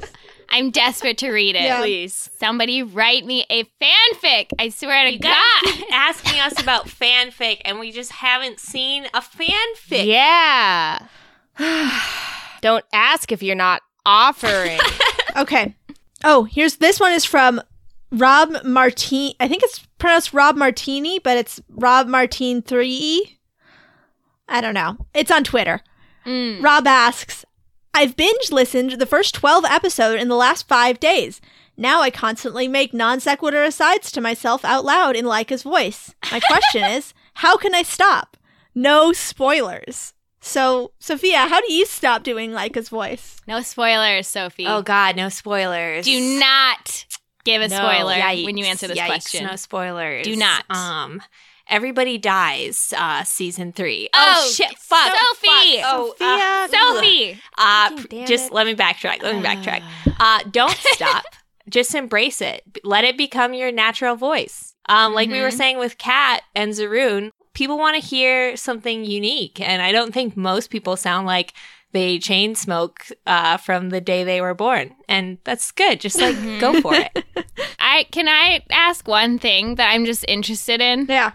I'm 0.51 0.69
desperate 0.71 1.17
to 1.19 1.31
read 1.31 1.55
it. 1.55 1.63
Yeah. 1.63 1.79
Please. 1.79 2.29
Somebody 2.37 2.83
write 2.83 3.25
me 3.25 3.45
a 3.49 3.63
fanfic. 3.81 4.51
I 4.59 4.69
swear 4.69 5.05
to 5.05 5.13
You 5.13 5.19
guys 5.19 5.33
God. 5.63 5.73
keep 5.73 5.85
asking 5.93 6.39
us 6.41 6.61
about 6.61 6.87
fanfic, 6.87 7.61
and 7.65 7.79
we 7.79 7.91
just 7.91 8.11
haven't 8.11 8.59
seen 8.59 9.05
a 9.13 9.21
fanfic. 9.21 10.05
Yeah. 10.05 11.07
Don't 12.61 12.85
ask 12.93 13.31
if 13.31 13.41
you're 13.41 13.55
not 13.55 13.81
offering. 14.05 14.79
Okay. 15.37 15.73
Oh, 16.25 16.43
here's 16.43 16.75
this 16.75 16.99
one 16.99 17.13
is 17.13 17.23
from 17.23 17.61
Rob 18.11 18.65
Martin. 18.65 19.31
I 19.39 19.47
think 19.47 19.63
it's 19.63 19.79
pronounced 19.97 20.33
Rob 20.33 20.57
Martini, 20.57 21.19
but 21.19 21.37
it's 21.37 21.61
Rob 21.69 22.07
Martin 22.07 22.61
3E. 22.61 23.19
I 24.49 24.59
don't 24.59 24.73
know. 24.73 24.97
It's 25.13 25.31
on 25.31 25.45
Twitter. 25.45 25.79
Mm. 26.25 26.61
Rob 26.61 26.85
asks, 26.85 27.45
I've 27.93 28.15
binge 28.15 28.51
listened 28.51 28.93
the 28.93 29.05
first 29.05 29.35
12 29.35 29.65
episode 29.65 30.19
in 30.19 30.27
the 30.29 30.35
last 30.35 30.67
five 30.67 30.99
days. 30.99 31.41
Now 31.77 32.01
I 32.01 32.09
constantly 32.09 32.67
make 32.67 32.93
non 32.93 33.19
sequitur 33.19 33.63
asides 33.63 34.11
to 34.11 34.21
myself 34.21 34.63
out 34.63 34.85
loud 34.85 35.15
in 35.15 35.25
Leica's 35.25 35.63
voice. 35.63 36.13
My 36.31 36.39
question 36.39 36.83
is, 36.83 37.13
how 37.35 37.57
can 37.57 37.73
I 37.75 37.83
stop? 37.83 38.37
No 38.75 39.11
spoilers. 39.11 40.13
So, 40.43 40.91
Sophia, 40.99 41.47
how 41.47 41.61
do 41.61 41.71
you 41.71 41.85
stop 41.85 42.23
doing 42.23 42.51
Leica's 42.51 42.89
voice? 42.89 43.37
No 43.47 43.61
spoilers, 43.61 44.27
Sophie. 44.27 44.65
Oh 44.67 44.81
God, 44.81 45.15
no 45.15 45.29
spoilers. 45.29 46.05
Do 46.05 46.39
not 46.39 47.05
give 47.43 47.61
a 47.61 47.67
No. 47.67 47.75
spoiler 47.77 48.13
Yikes. 48.15 48.45
when 48.45 48.57
you 48.57 48.65
answer 48.65 48.87
this 48.87 48.97
Yikes, 48.97 49.05
question. 49.07 49.45
No 49.45 49.55
spoilers. 49.55 50.25
Do 50.25 50.35
not. 50.35 50.63
Um, 50.69 51.21
everybody 51.71 52.17
dies. 52.19 52.93
Uh, 52.95 53.23
season 53.23 53.71
three. 53.73 54.09
Oh, 54.13 54.51
shit! 54.53 54.77
Fuck, 54.77 55.11
Sophie! 55.17 55.81
Fuck. 55.81 55.85
Oh, 55.87 56.15
uh, 56.21 56.67
Sophie! 56.67 57.41
Uh, 57.57 57.89
Fucking 57.97 58.25
just 58.27 58.47
it. 58.47 58.53
let 58.53 58.67
me 58.67 58.75
backtrack. 58.75 59.23
Let 59.23 59.35
me 59.35 59.41
backtrack. 59.41 59.81
Uh, 60.19 60.39
don't 60.51 60.71
stop. 60.93 61.23
just 61.69 61.95
embrace 61.95 62.41
it. 62.41 62.63
Let 62.83 63.03
it 63.05 63.17
become 63.17 63.53
your 63.53 63.71
natural 63.71 64.15
voice. 64.15 64.75
Um, 64.89 65.13
like 65.13 65.29
we 65.29 65.39
were 65.41 65.47
Mhm. 65.49 65.57
saying 65.57 65.77
with 65.79 65.97
Kat 65.97 66.41
and 66.55 66.73
Zaroon, 66.73 67.31
people 67.53 67.77
want 67.77 68.01
to 68.01 68.05
hear 68.07 68.55
something 68.57 69.05
unique, 69.05 69.59
and 69.61 69.81
I 69.81 69.91
don't 69.91 70.13
think 70.13 70.35
most 70.35 70.69
people 70.69 70.95
sound 70.97 71.27
like 71.27 71.53
they 71.93 72.17
chain 72.19 72.55
smoke 72.55 73.05
uh, 73.27 73.57
from 73.57 73.89
the 73.89 73.99
day 74.01 74.23
they 74.23 74.39
were 74.41 74.53
born, 74.53 74.95
and 75.09 75.37
that's 75.43 75.71
good. 75.71 75.99
Just 75.99 76.19
like 76.19 76.35
go 76.59 76.79
for 76.81 76.93
it. 76.95 77.23
I 77.79 78.05
can 78.11 78.27
I 78.29 78.61
ask 78.71 79.07
one 79.07 79.37
thing 79.39 79.75
that 79.75 79.91
I'm 79.91 80.05
just 80.05 80.23
interested 80.27 80.79
in? 80.81 81.05
Yeah. 81.09 81.31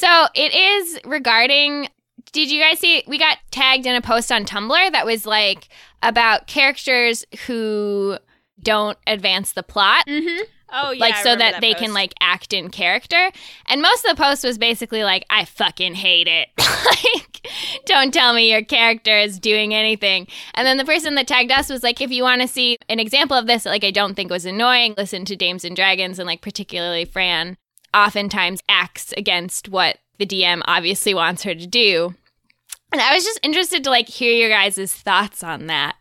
So 0.00 0.26
it 0.34 0.54
is 0.54 0.98
regarding. 1.04 1.88
Did 2.32 2.50
you 2.50 2.58
guys 2.60 2.78
see? 2.78 3.02
We 3.06 3.18
got 3.18 3.36
tagged 3.50 3.84
in 3.84 3.94
a 3.94 4.00
post 4.00 4.32
on 4.32 4.46
Tumblr 4.46 4.92
that 4.92 5.04
was 5.04 5.26
like 5.26 5.68
about 6.02 6.46
characters 6.46 7.26
who 7.46 8.16
don't 8.62 8.96
advance 9.06 9.52
the 9.52 9.62
plot. 9.62 10.06
Mm-hmm. 10.06 10.44
oh 10.72 10.92
yeah. 10.92 11.00
like 11.00 11.16
so 11.16 11.32
remember 11.32 11.52
that, 11.52 11.60
they 11.60 11.74
can 11.74 11.92
like 11.92 12.14
act 12.20 12.54
in 12.54 12.70
character. 12.70 13.30
And 13.66 13.82
most 13.82 14.06
of 14.06 14.16
the 14.16 14.22
post 14.22 14.42
was 14.42 14.56
basically 14.56 15.04
like, 15.04 15.26
I 15.28 15.44
fucking 15.44 15.96
hate 15.96 16.28
it. 16.28 16.48
like, 16.58 17.46
don't 17.84 18.14
tell 18.14 18.32
me 18.32 18.50
your 18.50 18.62
character 18.62 19.18
is 19.18 19.38
doing 19.38 19.74
anything. 19.74 20.28
And 20.54 20.66
then 20.66 20.78
the 20.78 20.84
person 20.86 21.14
that 21.16 21.26
tagged 21.26 21.52
us 21.52 21.68
was 21.68 21.82
like, 21.82 22.00
if 22.00 22.10
you 22.10 22.22
want 22.22 22.40
to 22.40 22.48
see 22.48 22.78
an 22.88 23.00
example 23.00 23.36
of 23.36 23.46
this, 23.46 23.66
like 23.66 23.84
I 23.84 23.90
don't 23.90 24.14
think 24.14 24.30
was 24.30 24.46
annoying, 24.46 24.94
listen 24.96 25.26
to 25.26 25.36
Dames 25.36 25.64
and 25.64 25.76
Dragons 25.76 26.18
and 26.18 26.26
like 26.26 26.40
particularly 26.40 27.04
Fran 27.04 27.58
oftentimes 27.94 28.60
acts 28.68 29.12
against 29.16 29.68
what 29.68 29.98
the 30.18 30.26
DM 30.26 30.62
obviously 30.66 31.14
wants 31.14 31.42
her 31.44 31.54
to 31.54 31.66
do. 31.66 32.14
And 32.92 33.00
I 33.00 33.14
was 33.14 33.24
just 33.24 33.40
interested 33.42 33.84
to 33.84 33.90
like 33.90 34.08
hear 34.08 34.32
your 34.32 34.48
guys' 34.48 34.92
thoughts 34.92 35.42
on 35.42 35.66
that. 35.68 35.96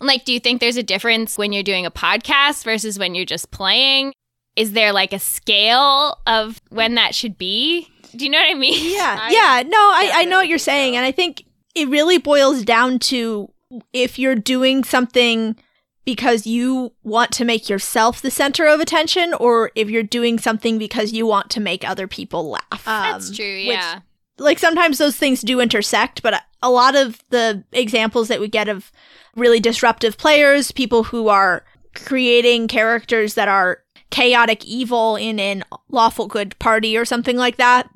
Like, 0.00 0.24
do 0.24 0.32
you 0.32 0.40
think 0.40 0.60
there's 0.60 0.76
a 0.76 0.82
difference 0.82 1.38
when 1.38 1.52
you're 1.52 1.62
doing 1.62 1.86
a 1.86 1.90
podcast 1.90 2.64
versus 2.64 2.98
when 2.98 3.14
you're 3.14 3.24
just 3.24 3.50
playing? 3.50 4.12
Is 4.56 4.72
there 4.72 4.92
like 4.92 5.12
a 5.12 5.18
scale 5.18 6.18
of 6.26 6.60
when 6.70 6.96
that 6.96 7.14
should 7.14 7.38
be? 7.38 7.88
Do 8.14 8.24
you 8.24 8.30
know 8.30 8.38
what 8.38 8.50
I 8.50 8.54
mean? 8.54 8.94
Yeah, 8.94 9.18
I 9.20 9.30
yeah. 9.62 9.62
No, 9.68 9.78
I, 9.78 10.10
I 10.14 10.24
know 10.24 10.38
what 10.38 10.48
you're 10.48 10.58
saying, 10.58 10.94
so. 10.94 10.96
and 10.98 11.06
I 11.06 11.12
think 11.12 11.44
it 11.74 11.88
really 11.88 12.18
boils 12.18 12.62
down 12.62 12.98
to 12.98 13.50
if 13.92 14.18
you're 14.18 14.34
doing 14.34 14.84
something 14.84 15.56
because 16.04 16.46
you 16.46 16.92
want 17.02 17.30
to 17.32 17.44
make 17.44 17.68
yourself 17.68 18.20
the 18.20 18.30
center 18.30 18.66
of 18.66 18.80
attention, 18.80 19.34
or 19.34 19.70
if 19.74 19.88
you're 19.88 20.02
doing 20.02 20.38
something 20.38 20.78
because 20.78 21.12
you 21.12 21.26
want 21.26 21.50
to 21.50 21.60
make 21.60 21.88
other 21.88 22.06
people 22.08 22.50
laugh. 22.50 22.84
That's 22.84 23.28
Um, 23.30 23.34
true. 23.36 23.44
which- 23.66 23.76
Yeah. 23.76 24.00
like 24.38 24.58
sometimes 24.58 24.98
those 24.98 25.16
things 25.16 25.40
do 25.42 25.60
intersect, 25.60 26.22
but 26.22 26.42
a 26.62 26.70
lot 26.70 26.96
of 26.96 27.22
the 27.30 27.62
examples 27.72 28.28
that 28.28 28.40
we 28.40 28.48
get 28.48 28.68
of 28.68 28.90
really 29.36 29.60
disruptive 29.60 30.18
players, 30.18 30.72
people 30.72 31.04
who 31.04 31.28
are 31.28 31.64
creating 31.94 32.66
characters 32.68 33.34
that 33.34 33.48
are 33.48 33.78
chaotic 34.10 34.64
evil 34.64 35.16
in 35.16 35.38
an 35.38 35.62
lawful 35.88 36.26
good 36.26 36.58
party 36.58 36.96
or 36.96 37.04
something 37.04 37.36
like 37.36 37.56
that, 37.56 37.88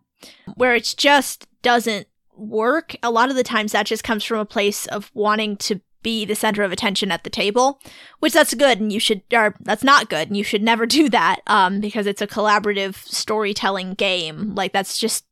where 0.55 0.75
it 0.75 0.95
just 0.97 1.47
doesn't 1.63 2.07
work. 2.37 2.95
A 3.03 3.11
lot 3.11 3.31
of 3.31 3.37
the 3.37 3.43
times 3.43 3.73
that 3.73 3.87
just 3.87 4.05
comes 4.05 4.23
from 4.25 4.39
a 4.39 4.45
place 4.45 4.87
of 4.87 5.11
wanting 5.15 5.57
to 5.59 5.81
be 6.07 6.25
the 6.25 6.37
center 6.37 6.63
of 6.63 6.71
attention 6.71 7.11
at 7.11 7.25
the 7.25 7.31
table, 7.31 7.81
which 8.21 8.33
that's 8.33 8.55
good 8.55 8.79
and 8.81 8.93
you 8.93 9.01
should 9.01 9.23
or 9.33 9.57
that's 9.59 9.83
not 9.83 10.09
good 10.09 10.29
and 10.29 10.37
you 10.37 10.45
should 10.45 10.63
never 10.63 10.87
do 10.99 11.09
that 11.09 11.41
um 11.49 11.81
because 11.81 12.07
it's 12.07 12.23
a 12.23 12.29
collaborative 12.29 12.95
storytelling 12.95 13.95
game. 13.95 14.55
Like 14.55 14.73
that's 14.73 14.99
just 14.99 15.27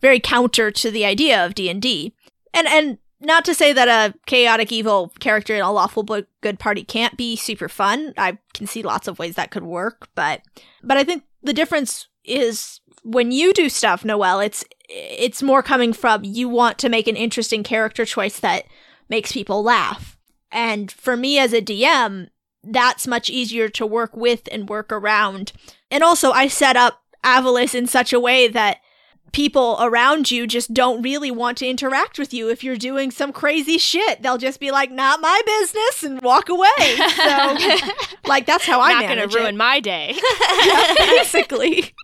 very 0.00 0.20
counter 0.20 0.70
to 0.70 0.90
the 0.92 1.04
idea 1.04 1.44
of 1.44 1.56
D&D. 1.56 2.14
And 2.54 2.68
and 2.68 2.98
not 3.20 3.44
to 3.46 3.54
say 3.54 3.72
that 3.72 3.88
a 3.88 4.16
chaotic 4.26 4.70
evil 4.70 5.12
character 5.18 5.56
in 5.56 5.60
a 5.60 5.72
lawful 5.72 6.04
but 6.04 6.28
good 6.40 6.60
party 6.60 6.84
can't 6.84 7.16
be 7.16 7.34
super 7.34 7.68
fun. 7.68 8.14
I 8.16 8.38
can 8.54 8.68
see 8.68 8.82
lots 8.82 9.08
of 9.08 9.18
ways 9.18 9.34
that 9.34 9.50
could 9.50 9.64
work, 9.64 10.08
but 10.14 10.42
but 10.84 10.96
I 10.96 11.02
think 11.02 11.24
the 11.42 11.52
difference 11.52 12.06
is 12.24 12.80
when 13.02 13.32
you 13.32 13.52
do 13.52 13.68
stuff, 13.68 14.04
Noelle, 14.04 14.38
it's 14.38 14.64
it's 14.88 15.42
more 15.42 15.64
coming 15.64 15.92
from 15.92 16.22
you 16.22 16.48
want 16.48 16.78
to 16.78 16.88
make 16.88 17.08
an 17.08 17.16
interesting 17.16 17.64
character 17.64 18.04
choice 18.04 18.38
that 18.38 18.64
makes 19.12 19.30
people 19.30 19.62
laugh. 19.62 20.18
And 20.50 20.90
for 20.90 21.18
me 21.18 21.38
as 21.38 21.52
a 21.52 21.60
DM, 21.60 22.28
that's 22.64 23.06
much 23.06 23.28
easier 23.28 23.68
to 23.68 23.84
work 23.84 24.16
with 24.16 24.48
and 24.50 24.70
work 24.70 24.90
around. 24.90 25.52
And 25.90 26.02
also 26.02 26.30
I 26.30 26.48
set 26.48 26.76
up 26.76 27.02
Avalis 27.22 27.74
in 27.74 27.86
such 27.86 28.14
a 28.14 28.18
way 28.18 28.48
that 28.48 28.78
people 29.32 29.76
around 29.80 30.30
you 30.30 30.46
just 30.46 30.72
don't 30.72 31.02
really 31.02 31.30
want 31.30 31.58
to 31.58 31.66
interact 31.66 32.18
with 32.18 32.32
you 32.32 32.48
if 32.48 32.64
you're 32.64 32.76
doing 32.76 33.10
some 33.10 33.34
crazy 33.34 33.76
shit. 33.76 34.22
They'll 34.22 34.38
just 34.38 34.60
be 34.60 34.70
like, 34.70 34.90
"Not 34.90 35.20
my 35.20 35.40
business," 35.44 36.02
and 36.02 36.20
walk 36.22 36.48
away. 36.48 36.96
So, 37.16 37.56
like 38.26 38.46
that's 38.46 38.64
how 38.64 38.80
I 38.80 38.94
not 38.94 39.08
gonna 39.08 39.26
ruin 39.26 39.54
it. 39.54 39.58
my 39.58 39.78
day. 39.80 40.14
Yeah, 40.64 40.94
basically. 40.98 41.94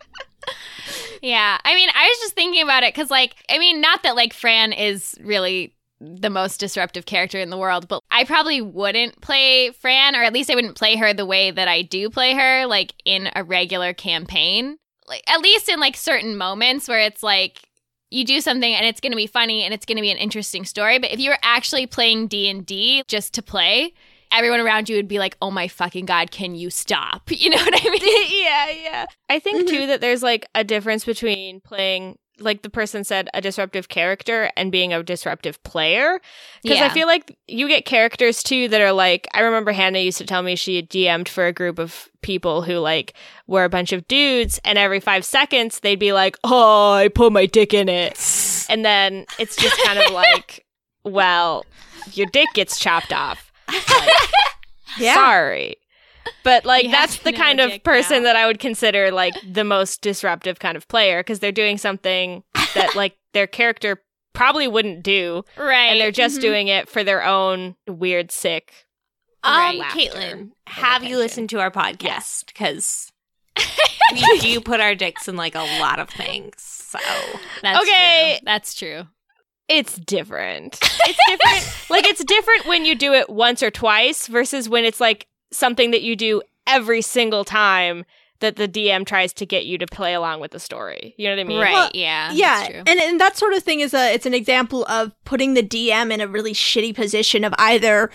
Yeah. 1.20 1.58
I 1.64 1.74
mean, 1.74 1.88
I 1.94 2.06
was 2.06 2.18
just 2.20 2.34
thinking 2.34 2.62
about 2.62 2.84
it 2.84 2.94
because, 2.94 3.10
like, 3.10 3.34
I 3.50 3.58
mean, 3.58 3.80
not 3.80 4.04
that, 4.04 4.14
like, 4.14 4.32
Fran 4.32 4.72
is 4.72 5.16
really 5.20 5.74
the 6.00 6.30
most 6.30 6.60
disruptive 6.60 7.06
character 7.06 7.38
in 7.38 7.50
the 7.50 7.56
world, 7.56 7.88
but 7.88 8.02
I 8.10 8.24
probably 8.24 8.60
wouldn't 8.60 9.20
play 9.20 9.70
Fran, 9.70 10.14
or 10.14 10.22
at 10.22 10.32
least 10.32 10.50
I 10.50 10.54
wouldn't 10.54 10.76
play 10.76 10.96
her 10.96 11.12
the 11.12 11.26
way 11.26 11.50
that 11.50 11.68
I 11.68 11.82
do 11.82 12.10
play 12.10 12.34
her, 12.34 12.66
like, 12.66 12.94
in 13.04 13.30
a 13.34 13.42
regular 13.42 13.92
campaign. 13.92 14.78
Like, 15.06 15.22
at 15.26 15.40
least 15.40 15.68
in, 15.68 15.80
like, 15.80 15.96
certain 15.96 16.36
moments 16.36 16.88
where 16.88 17.00
it's 17.00 17.22
like, 17.22 17.68
you 18.10 18.24
do 18.24 18.40
something 18.40 18.72
and 18.72 18.86
it's 18.86 19.00
going 19.00 19.12
to 19.12 19.16
be 19.16 19.26
funny 19.26 19.62
and 19.62 19.74
it's 19.74 19.84
going 19.84 19.96
to 19.96 20.02
be 20.02 20.10
an 20.10 20.16
interesting 20.16 20.64
story 20.64 20.98
but 20.98 21.10
if 21.12 21.20
you 21.20 21.30
were 21.30 21.38
actually 21.42 21.86
playing 21.86 22.26
d&d 22.26 23.02
just 23.06 23.34
to 23.34 23.42
play 23.42 23.92
everyone 24.32 24.60
around 24.60 24.88
you 24.88 24.96
would 24.96 25.08
be 25.08 25.18
like 25.18 25.36
oh 25.42 25.50
my 25.50 25.68
fucking 25.68 26.06
god 26.06 26.30
can 26.30 26.54
you 26.54 26.70
stop 26.70 27.22
you 27.30 27.50
know 27.50 27.56
what 27.56 27.74
i 27.74 27.90
mean 27.90 28.00
yeah, 28.42 28.70
yeah. 28.70 29.06
I 29.28 29.38
think 29.38 29.58
mm-hmm. 29.58 29.76
too 29.76 29.86
that 29.88 30.00
there's 30.00 30.22
like 30.22 30.46
a 30.54 30.64
difference 30.64 31.04
between 31.04 31.60
playing 31.60 32.18
like 32.40 32.62
the 32.62 32.70
person 32.70 33.04
said 33.04 33.28
a 33.34 33.40
disruptive 33.40 33.88
character 33.88 34.50
and 34.56 34.70
being 34.72 34.92
a 34.92 35.02
disruptive 35.02 35.62
player 35.62 36.20
because 36.62 36.80
I 36.80 36.88
feel 36.88 37.06
like 37.06 37.36
you 37.46 37.68
get 37.68 37.84
characters 37.84 38.42
too 38.42 38.68
that 38.68 38.80
are 38.80 38.92
like 38.92 39.26
I 39.34 39.40
remember 39.40 39.72
Hannah 39.72 39.98
used 39.98 40.18
to 40.18 40.24
tell 40.24 40.42
me 40.42 40.54
she 40.56 40.76
had 40.76 40.88
DM'd 40.88 41.28
for 41.28 41.46
a 41.46 41.52
group 41.52 41.78
of 41.78 42.08
people 42.22 42.62
who 42.62 42.74
like 42.78 43.14
were 43.46 43.64
a 43.64 43.68
bunch 43.68 43.92
of 43.92 44.06
dudes 44.08 44.60
and 44.64 44.78
every 44.78 45.00
5 45.00 45.24
seconds 45.24 45.80
they'd 45.80 45.98
be 45.98 46.12
like 46.12 46.36
oh 46.44 46.92
I 46.92 47.08
put 47.08 47.32
my 47.32 47.46
dick 47.46 47.72
in 47.74 47.88
it 47.88 48.12
and 48.68 48.84
then 48.84 49.26
it's 49.38 49.56
just 49.56 49.80
kind 49.84 49.98
of 49.98 50.12
like 50.12 50.64
well 51.04 51.64
your 52.12 52.26
dick 52.32 52.48
gets 52.54 52.78
chopped 52.78 53.12
off 53.12 53.50
Like, 53.68 54.10
Yeah. 54.98 55.14
sorry. 55.14 55.76
But 56.44 56.64
like 56.64 56.84
You 56.84 56.90
that's 56.90 57.18
the 57.18 57.32
kind 57.32 57.60
of 57.60 57.82
person 57.82 58.18
now. 58.18 58.28
that 58.28 58.36
I 58.36 58.46
would 58.46 58.58
consider 58.58 59.10
like 59.10 59.34
the 59.46 59.64
most 59.64 60.00
disruptive 60.02 60.58
kind 60.58 60.76
of 60.76 60.86
player 60.88 61.20
because 61.20 61.40
they're 61.40 61.52
doing 61.52 61.78
something 61.78 62.42
that 62.74 62.94
like 62.94 63.16
their 63.34 63.46
character 63.46 64.02
probably 64.34 64.68
wouldn't 64.68 65.02
do 65.02 65.44
right 65.56 65.86
and 65.86 66.00
they're 66.00 66.12
just 66.12 66.38
Mhm. 66.38 66.42
doing 66.42 66.68
it 66.68 66.88
for 66.88 67.02
their 67.02 67.24
own 67.24 67.74
weird 67.88 68.30
sick 68.30 68.72
Um, 69.42 69.78
laughter 69.78 69.98
Caitlin, 69.98 70.32
and 70.32 70.52
have 70.66 71.02
you 71.04 71.18
listened 71.18 71.50
to 71.50 71.60
our 71.60 71.70
podcast? 71.70 72.46
Because 72.46 73.10
we 74.12 74.38
do 74.38 74.60
put 74.60 74.80
our 74.80 74.94
dicks 74.94 75.26
in 75.28 75.36
like 75.36 75.54
a 75.54 75.64
lot 75.80 75.98
of 75.98 76.08
things. 76.08 76.54
So 76.62 76.98
that's 77.62 77.82
Okay. 77.82 78.36
true. 78.38 78.44
that's 78.44 78.74
true 78.74 79.02
it's 79.68 79.96
different. 79.96 80.78
It's 81.04 81.18
different. 81.28 81.90
like 81.90 82.06
it's 82.06 82.24
different 82.24 82.64
when 82.66 82.84
you 82.86 82.94
do 82.94 83.12
it 83.12 83.28
once 83.28 83.62
or 83.62 83.70
twice 83.70 84.26
versus 84.28 84.66
when 84.68 84.84
it's 84.86 85.00
like 85.00 85.26
something 85.50 85.90
that 85.92 86.02
you 86.02 86.16
do 86.16 86.42
every 86.66 87.00
single 87.02 87.44
time 87.44 88.04
that 88.40 88.54
the 88.56 88.68
DM 88.68 89.04
tries 89.04 89.32
to 89.32 89.44
get 89.46 89.66
you 89.66 89.78
to 89.78 89.86
play 89.86 90.14
along 90.14 90.38
with 90.40 90.52
the 90.52 90.60
story. 90.60 91.14
You 91.18 91.26
know 91.28 91.34
what 91.34 91.40
I 91.40 91.44
mean? 91.44 91.60
right 91.60 91.72
Well, 91.72 91.90
yeah 91.94 92.30
yeah, 92.32 92.58
that's 92.60 92.68
true. 92.70 92.82
and 92.86 93.00
and 93.00 93.20
that 93.20 93.36
sort 93.36 93.52
of 93.54 93.62
thing 93.64 93.80
is 93.80 93.92
a 93.94 94.12
it's 94.14 94.26
an 94.26 94.34
example 94.34 94.84
of 94.86 95.12
putting 95.24 95.54
the 95.54 95.62
DM 95.62 96.12
in 96.12 96.20
a 96.20 96.28
really 96.28 96.52
shitty 96.52 96.94
position 96.94 97.42
of 97.42 97.52
either 97.58 98.10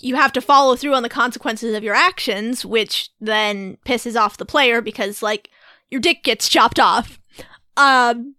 you 0.00 0.16
have 0.16 0.32
to 0.32 0.40
follow 0.40 0.76
through 0.76 0.94
on 0.94 1.02
the 1.02 1.08
consequences 1.08 1.74
of 1.74 1.82
your 1.84 1.94
actions, 1.94 2.64
which 2.64 3.10
then 3.20 3.76
pisses 3.86 4.20
off 4.20 4.36
the 4.36 4.44
player 4.46 4.80
because 4.80 5.22
like 5.22 5.48
your 5.90 6.00
dick 6.00 6.22
gets 6.24 6.48
chopped 6.48 6.78
off, 6.80 7.18
um, 7.76 8.34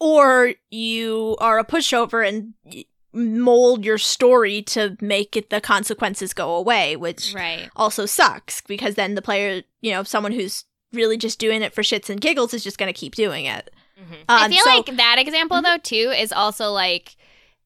or 0.00 0.52
you 0.70 1.36
are 1.40 1.58
a 1.58 1.64
pushover 1.64 2.26
and 2.26 2.54
y- 2.64 2.84
mold 3.16 3.84
your 3.84 3.98
story 3.98 4.60
to 4.62 4.96
make 5.00 5.36
it 5.36 5.50
the 5.50 5.60
consequences 5.60 6.32
go 6.34 6.54
away, 6.54 6.94
which 6.96 7.32
right 7.34 7.68
also 7.74 8.04
sucks 8.06 8.60
because 8.60 8.94
then 8.94 9.14
the 9.14 9.22
player, 9.22 9.62
you 9.80 9.90
know, 9.90 10.02
someone 10.02 10.32
who's 10.32 10.64
really 10.92 11.16
just 11.16 11.38
doing 11.38 11.62
it 11.62 11.74
for 11.74 11.82
shits 11.82 12.10
and 12.10 12.20
giggles 12.20 12.52
is 12.54 12.62
just 12.62 12.78
going 12.78 12.92
to 12.92 12.98
keep 12.98 13.14
doing 13.14 13.44
it. 13.46 13.72
Mhm. 13.98 14.16
I 14.28 14.44
Um, 14.44 14.50
feel 14.52 14.62
so- 14.64 14.70
like 14.76 14.96
that 14.96 15.16
example 15.18 15.60
though 15.62 15.78
too 15.78 16.12
is 16.16 16.30
also 16.32 16.70
like 16.72 17.16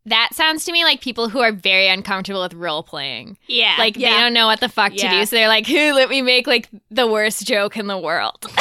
that 0.07 0.31
sounds 0.33 0.65
to 0.65 0.73
me 0.73 0.83
like 0.85 1.01
people 1.03 1.29
who 1.29 1.41
are 1.41 1.53
very 1.53 1.87
uncomfortable 1.89 2.41
with 2.41 2.55
role 2.55 2.83
playing. 2.83 3.37
yeah, 3.49 3.75
Like 3.79 3.95
they 3.95 4.01
don't 4.09 4.33
know 4.33 4.47
what 4.47 4.61
the 4.61 4.69
fuck 4.69 4.93
to 4.95 5.09
do, 5.09 5.27
so 5.27 5.37
they're 5.37 5.47
like, 5.49 5.67
"Hey, 5.67 5.93
let 5.93 6.09
me 6.09 6.23
make 6.23 6.47
like 6.47 6.69
the 6.91 7.07
worst 7.07 7.47
joke 7.47 7.77
in 7.77 7.87
the 7.87 7.99
world." 7.99 8.47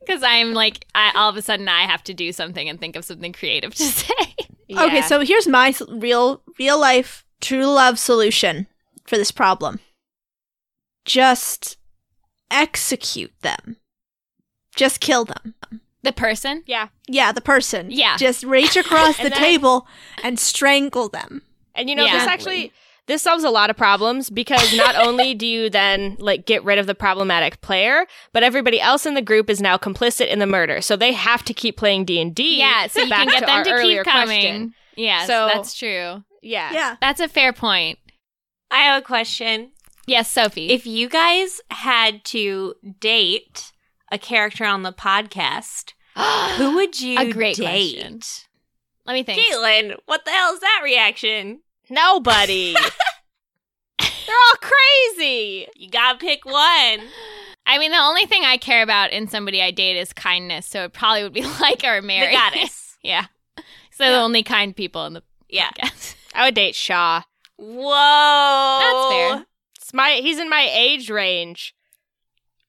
Because 0.00 0.22
I'm 0.22 0.54
like, 0.54 0.86
I, 0.94 1.10
all 1.16 1.28
of 1.30 1.36
a 1.36 1.42
sudden, 1.42 1.68
I 1.68 1.82
have 1.82 2.04
to 2.04 2.14
do 2.14 2.30
something 2.32 2.68
and 2.68 2.78
think 2.78 2.94
of 2.94 3.04
something 3.04 3.32
creative 3.32 3.74
to 3.74 3.82
say. 3.82 4.12
Okay, 4.70 5.02
so 5.02 5.20
here's 5.20 5.46
my 5.46 5.72
real, 5.88 6.42
real 6.58 6.78
life, 6.80 7.24
true 7.40 7.66
love 7.66 7.98
solution 7.98 8.66
for 9.04 9.16
this 9.16 9.30
problem. 9.30 9.78
Just 11.04 11.76
execute 12.50 13.32
them. 13.42 13.76
Just 14.74 15.00
kill 15.00 15.24
them. 15.24 15.54
The 16.02 16.12
person, 16.12 16.62
yeah. 16.66 16.88
Yeah, 17.08 17.32
the 17.32 17.40
person. 17.40 17.90
Yeah. 17.90 18.16
Just 18.16 18.44
reach 18.44 18.76
across 18.76 19.16
the 19.22 19.24
then- 19.30 19.38
table 19.38 19.86
and 20.22 20.38
strangle 20.38 21.08
them. 21.08 21.42
And 21.74 21.88
you 21.90 21.96
know, 21.96 22.04
Yeah. 22.04 22.18
this 22.18 22.26
actually 22.28 22.72
this 23.06 23.22
solves 23.22 23.44
a 23.44 23.50
lot 23.50 23.70
of 23.70 23.76
problems 23.76 24.30
because 24.30 24.74
not 24.76 24.96
only 25.06 25.34
do 25.34 25.46
you 25.46 25.70
then 25.70 26.16
like 26.18 26.44
get 26.46 26.64
rid 26.64 26.78
of 26.78 26.86
the 26.86 26.94
problematic 26.94 27.60
player, 27.60 28.06
but 28.32 28.42
everybody 28.42 28.80
else 28.80 29.06
in 29.06 29.14
the 29.14 29.22
group 29.22 29.48
is 29.48 29.60
now 29.60 29.76
complicit 29.76 30.28
in 30.28 30.38
the 30.38 30.46
murder. 30.46 30.80
So 30.80 30.96
they 30.96 31.12
have 31.12 31.42
to 31.44 31.54
keep 31.54 31.76
playing 31.76 32.04
D&D. 32.04 32.58
yeah, 32.58 32.86
so 32.88 33.00
you 33.02 33.08
can 33.08 33.26
get 33.28 33.40
to 33.40 33.46
them 33.46 33.64
to 33.64 33.82
keep 33.82 34.04
coming. 34.04 34.26
question. 34.40 34.74
Yes, 34.96 35.26
So- 35.26 35.48
that's 35.52 35.74
true. 35.74 36.24
Yeah. 36.42 36.72
Yeah. 36.72 36.96
That's 37.00 37.20
a 37.20 37.28
fair 37.28 37.52
point. 37.52 37.98
I 38.70 38.78
have 38.78 39.02
a 39.02 39.04
question. 39.04 39.72
Yes, 40.06 40.30
Sophie. 40.30 40.70
If 40.70 40.86
you 40.86 41.08
guys 41.08 41.60
had 41.70 42.24
to 42.26 42.74
date 43.00 43.72
a 44.12 44.18
character 44.18 44.64
on 44.64 44.82
the 44.82 44.92
podcast, 44.92 45.94
who 46.56 46.76
would 46.76 47.00
you 47.00 47.18
A 47.18 47.32
great 47.32 47.56
date? 47.56 47.96
question. 47.98 48.20
Let 49.04 49.14
me 49.14 49.22
think. 49.24 49.40
Caitlin, 49.44 49.96
what 50.06 50.24
the 50.24 50.30
hell 50.30 50.52
is 50.54 50.60
that 50.60 50.80
reaction? 50.84 51.60
Nobody. 51.90 52.74
They're 53.98 54.34
all 54.34 54.56
crazy. 54.60 55.66
You 55.76 55.88
gotta 55.90 56.18
pick 56.18 56.44
one. 56.44 56.54
I 57.68 57.78
mean, 57.78 57.90
the 57.90 57.98
only 57.98 58.26
thing 58.26 58.42
I 58.44 58.56
care 58.56 58.82
about 58.82 59.12
in 59.12 59.28
somebody 59.28 59.62
I 59.62 59.70
date 59.70 59.96
is 59.96 60.12
kindness, 60.12 60.66
so 60.66 60.84
it 60.84 60.92
probably 60.92 61.22
would 61.22 61.32
be 61.32 61.42
like 61.60 61.84
our 61.84 62.02
Mary. 62.02 62.26
The 62.28 62.32
goddess. 62.32 62.96
yeah. 63.02 63.26
So 63.92 64.04
the 64.10 64.18
only 64.20 64.42
kind 64.42 64.74
people 64.74 65.06
in 65.06 65.14
the 65.14 65.22
Yeah. 65.48 65.70
podcast. 65.70 66.14
I 66.34 66.44
would 66.46 66.54
date 66.54 66.74
Shaw. 66.74 67.22
Whoa. 67.56 68.78
That's 68.80 69.12
fair. 69.38 69.46
It's 69.76 69.94
my 69.94 70.10
he's 70.22 70.38
in 70.38 70.50
my 70.50 70.68
age 70.72 71.08
range. 71.08 71.74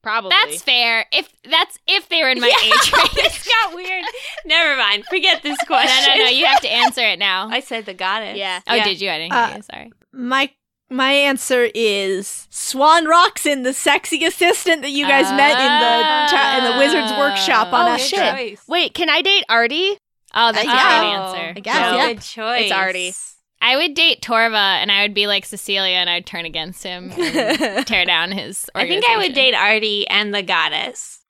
Probably. 0.07 0.29
That's 0.29 0.61
fair. 0.61 1.05
If 1.11 1.27
that's 1.43 1.77
if 1.85 2.07
they 2.07 2.21
were 2.23 2.29
in 2.29 2.39
my 2.39 2.47
Yeah, 2.63 2.67
age 2.69 2.93
range. 2.93 3.11
this 3.11 3.47
got 3.61 3.75
weird. 3.75 4.05
Never 4.45 4.77
mind. 4.79 5.03
Forget 5.05 5.43
this 5.43 5.57
no, 5.61 5.65
question. 5.67 6.03
no, 6.13 6.15
no. 6.15 6.23
No. 6.23 6.29
You 6.29 6.45
have 6.45 6.61
to 6.61 6.71
answer 6.71 7.01
it 7.01 7.19
now. 7.19 7.49
I 7.49 7.59
said 7.59 7.85
the 7.85 7.93
goddess. 7.93 8.37
Yeah. 8.37 8.61
oh, 8.67 8.83
did 8.83 9.01
you? 9.01 9.09
I 9.09 9.17
didn't 9.17 9.33
Uh, 9.33 9.47
hear 9.47 9.55
you. 9.57 9.61
Sorry. 9.63 9.91
My 10.13 10.49
my 10.89 11.11
answer 11.11 11.67
is 11.75 12.47
Swan 12.49 13.05
Roxon, 13.05 13.63
the 13.65 13.73
sexy 13.73 14.23
assistant 14.23 14.81
that 14.83 14.91
you 14.91 15.05
guys 15.05 15.25
met 15.35 15.51
in 15.59 15.73
the 15.81 16.31
ta- 16.31 16.55
in 16.57 16.71
the 16.71 16.79
Wizards 16.79 17.11
Workshop 17.19 17.73
on 17.73 17.89
Oh, 17.91 17.95
a 17.95 17.99
ship. 17.99 18.33
choice. 18.33 18.61
Wait, 18.69 18.93
can 18.93 19.09
I 19.09 19.21
date 19.21 19.43
Artie? 19.49 19.97
Oh, 20.33 20.53
that's 20.53 20.63
yeah. 20.65 20.71
a 20.71 21.01
great 21.01 21.09
Oh, 21.17 21.23
answer. 21.33 21.53
I 21.57 21.59
guess, 21.59 21.75
no, 21.91 21.97
yeah. 21.97 22.07
Good 22.13 22.21
choice. 22.21 22.61
It's 22.63 22.71
Artie. 22.71 23.13
I 23.61 23.75
would 23.75 23.93
date 23.95 24.21
Torva, 24.21 24.81
and 24.81 24.91
I 24.91 25.01
would 25.01 25.13
be 25.13 25.27
like 25.27 25.45
Cecilia, 25.45 25.95
and 25.97 26.09
I'd 26.09 26.25
turn 26.25 26.45
against 26.45 26.83
him, 26.83 27.11
and 27.11 27.85
tear 27.87 28.05
down 28.05 28.31
his. 28.31 28.69
I 28.75 28.87
think 28.87 29.05
I 29.09 29.17
would 29.17 29.33
date 29.33 29.53
Artie 29.55 30.07
and 30.07 30.33
the 30.33 30.43
goddess. 30.43 31.21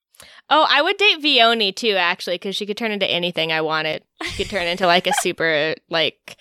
Oh, 0.50 0.66
I 0.70 0.82
would 0.82 0.98
date 0.98 1.22
Vioni 1.22 1.76
too, 1.76 1.96
actually, 1.98 2.36
because 2.36 2.56
she 2.56 2.66
could 2.66 2.78
turn 2.78 2.92
into 2.92 3.10
anything 3.10 3.52
I 3.52 3.62
wanted. 3.62 4.04
She 4.24 4.44
could 4.44 4.50
turn 4.50 4.68
into 4.68 4.88
like 4.88 5.08
a 5.08 5.14
super 5.20 5.76
like 5.90 6.38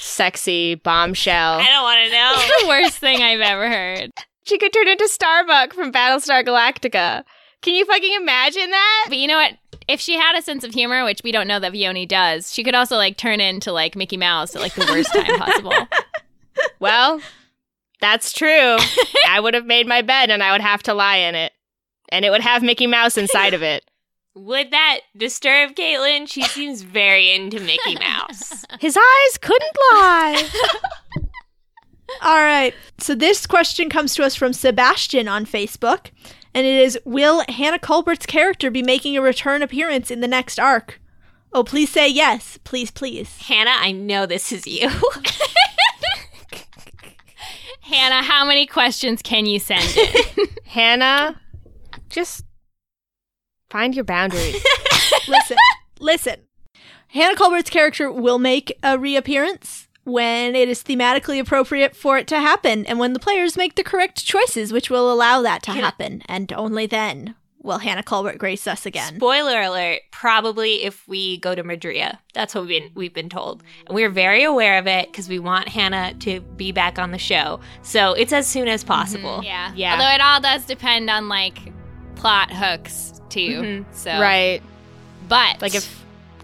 sexy 0.00 0.76
bombshell. 0.76 1.58
I 1.58 1.66
don't 1.66 1.82
want 1.82 2.04
to 2.04 2.12
know. 2.12 2.32
It's 2.36 2.62
the 2.62 2.68
worst 2.68 2.98
thing 2.98 3.22
I've 3.22 3.40
ever 3.40 3.68
heard. 3.68 4.10
She 4.44 4.58
could 4.58 4.72
turn 4.72 4.88
into 4.88 5.08
Starbuck 5.08 5.74
from 5.74 5.92
Battlestar 5.92 6.44
Galactica. 6.44 7.24
Can 7.62 7.74
you 7.74 7.84
fucking 7.84 8.14
imagine 8.14 8.70
that? 8.70 9.06
But 9.08 9.18
you 9.18 9.26
know 9.26 9.36
what? 9.36 9.54
If 9.90 10.00
she 10.00 10.16
had 10.16 10.38
a 10.38 10.42
sense 10.42 10.62
of 10.62 10.72
humor, 10.72 11.04
which 11.04 11.22
we 11.24 11.32
don't 11.32 11.48
know 11.48 11.58
that 11.58 11.72
Vioni 11.72 12.06
does, 12.06 12.52
she 12.52 12.62
could 12.62 12.76
also 12.76 12.96
like 12.96 13.16
turn 13.16 13.40
into 13.40 13.72
like 13.72 13.96
Mickey 13.96 14.16
Mouse 14.16 14.54
at 14.54 14.62
like 14.62 14.74
the 14.74 14.86
worst 14.88 15.12
time 15.12 15.38
possible. 15.38 15.72
Well, 16.78 17.20
that's 18.00 18.32
true. 18.32 18.76
I 19.26 19.40
would 19.40 19.54
have 19.54 19.64
made 19.66 19.86
my 19.86 20.02
bed 20.02 20.30
and 20.30 20.42
I 20.42 20.52
would 20.52 20.60
have 20.60 20.82
to 20.84 20.94
lie 20.94 21.16
in 21.16 21.34
it. 21.34 21.52
And 22.10 22.24
it 22.24 22.30
would 22.30 22.40
have 22.42 22.62
Mickey 22.62 22.86
Mouse 22.86 23.16
inside 23.16 23.54
of 23.54 23.62
it. 23.62 23.84
Would 24.34 24.70
that 24.70 25.00
disturb 25.16 25.74
Caitlin? 25.74 26.28
She 26.28 26.42
seems 26.42 26.82
very 26.82 27.34
into 27.34 27.58
Mickey 27.60 27.96
Mouse. 27.96 28.64
His 28.80 28.96
eyes 28.96 29.38
couldn't 29.38 29.76
lie. 29.92 30.48
All 32.22 32.38
right. 32.38 32.72
So 32.98 33.14
this 33.14 33.46
question 33.46 33.88
comes 33.88 34.14
to 34.14 34.24
us 34.24 34.34
from 34.36 34.52
Sebastian 34.52 35.26
on 35.28 35.46
Facebook, 35.46 36.10
and 36.54 36.66
it 36.66 36.80
is 36.82 36.98
Will 37.04 37.44
Hannah 37.48 37.78
Culbert's 37.78 38.26
character 38.26 38.70
be 38.70 38.82
making 38.82 39.16
a 39.16 39.22
return 39.22 39.62
appearance 39.62 40.10
in 40.10 40.20
the 40.20 40.28
next 40.28 40.58
arc? 40.58 41.00
Oh, 41.52 41.64
please 41.64 41.90
say 41.90 42.08
yes. 42.08 42.58
Please, 42.64 42.90
please. 42.90 43.38
Hannah, 43.38 43.74
I 43.74 43.92
know 43.92 44.26
this 44.26 44.52
is 44.52 44.66
you. 44.66 44.88
Hannah, 47.80 48.22
how 48.22 48.44
many 48.44 48.66
questions 48.66 49.20
can 49.20 49.46
you 49.46 49.58
send 49.58 49.84
in? 49.96 50.46
Hannah, 50.64 51.40
just 52.08 52.44
find 53.68 53.96
your 53.96 54.04
boundaries. 54.04 54.64
listen, 55.28 55.56
listen. 55.98 56.36
Hannah 57.08 57.34
Colbert's 57.34 57.70
character 57.70 58.12
will 58.12 58.38
make 58.38 58.72
a 58.84 58.96
reappearance 58.96 59.88
when 60.04 60.54
it 60.56 60.68
is 60.68 60.82
thematically 60.82 61.38
appropriate 61.40 61.94
for 61.94 62.16
it 62.18 62.26
to 62.28 62.40
happen 62.40 62.86
and 62.86 62.98
when 62.98 63.12
the 63.12 63.18
players 63.20 63.56
make 63.56 63.74
the 63.74 63.84
correct 63.84 64.24
choices, 64.24 64.72
which 64.72 64.90
will 64.90 65.12
allow 65.12 65.42
that 65.42 65.62
to 65.64 65.72
Can 65.72 65.80
I- 65.82 65.84
happen. 65.86 66.22
And 66.26 66.52
only 66.52 66.86
then 66.86 67.34
will 67.62 67.78
Hannah 67.78 68.02
Colbert 68.02 68.38
grace 68.38 68.66
us 68.66 68.86
again. 68.86 69.16
Spoiler 69.16 69.60
alert, 69.60 70.00
probably 70.10 70.82
if 70.84 71.06
we 71.06 71.36
go 71.36 71.54
to 71.54 71.62
Madria. 71.62 72.16
That's 72.32 72.54
what 72.54 72.66
we've 72.66 72.82
been, 72.82 72.90
we've 72.94 73.12
been 73.12 73.28
told. 73.28 73.62
And 73.86 73.94
we're 73.94 74.08
very 74.08 74.42
aware 74.44 74.78
of 74.78 74.86
it 74.86 75.12
because 75.12 75.28
we 75.28 75.38
want 75.38 75.68
Hannah 75.68 76.14
to 76.20 76.40
be 76.40 76.72
back 76.72 76.98
on 76.98 77.10
the 77.10 77.18
show. 77.18 77.60
So 77.82 78.14
it's 78.14 78.32
as 78.32 78.46
soon 78.46 78.66
as 78.68 78.82
possible. 78.82 79.42
Yeah. 79.44 79.72
Yeah. 79.76 79.92
Although 79.92 80.14
it 80.14 80.22
all 80.22 80.40
does 80.40 80.64
depend 80.64 81.10
on 81.10 81.28
like 81.28 81.58
plot 82.16 82.50
hooks 82.50 83.20
too. 83.28 83.60
Mhm. 83.60 83.84
So 83.92 84.10
Right. 84.18 84.62
But 85.28 85.60
Like 85.60 85.74
if 85.74 85.99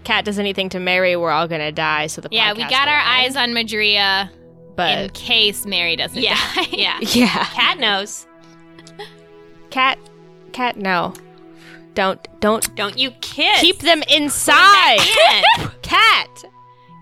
Kat 0.07 0.23
does 0.25 0.39
anything 0.39 0.69
to 0.69 0.79
Mary, 0.79 1.15
we're 1.17 1.31
all 1.31 1.47
gonna 1.49 1.71
die. 1.71 2.07
So 2.07 2.21
the 2.21 2.29
Yeah, 2.31 2.53
we 2.53 2.61
got 2.63 2.87
our 2.87 2.95
end. 2.99 3.07
eyes 3.07 3.35
on 3.35 3.49
Madria 3.49 4.29
but 4.77 4.97
in 4.97 5.09
case 5.09 5.65
Mary 5.65 5.95
doesn't 5.95 6.21
Yeah. 6.21 6.37
die. 6.55 6.67
Yeah. 6.71 6.97
yeah, 7.01 7.43
Cat 7.45 7.77
knows. 7.79 8.25
Cat, 9.69 9.97
Cat, 10.53 10.77
no, 10.77 11.13
don't, 11.93 12.25
don't 12.39 12.73
Don't 12.75 12.97
you 12.97 13.11
kiss. 13.21 13.59
keep 13.59 13.79
them 13.79 14.01
inside. 14.03 14.99
cat. 14.99 15.43
Cat, 15.81 16.29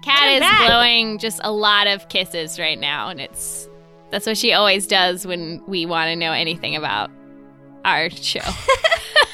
Kat 0.03 0.19
Put 0.19 0.23
'em 0.27 0.33
is 0.33 0.39
back. 0.39 0.67
blowing 0.67 1.17
just 1.19 1.39
a 1.43 1.51
lot 1.51 1.87
of 1.87 2.07
kisses 2.09 2.57
right 2.59 2.79
now, 2.79 3.09
and 3.09 3.19
it's 3.21 3.67
that's 4.11 4.25
what 4.25 4.37
she 4.37 4.53
always 4.53 4.87
does 4.87 5.25
when 5.27 5.61
we 5.67 5.85
want 5.85 6.07
to 6.09 6.15
know 6.15 6.31
anything 6.31 6.75
about 6.75 7.11
our 7.83 8.09
show. 8.09 8.39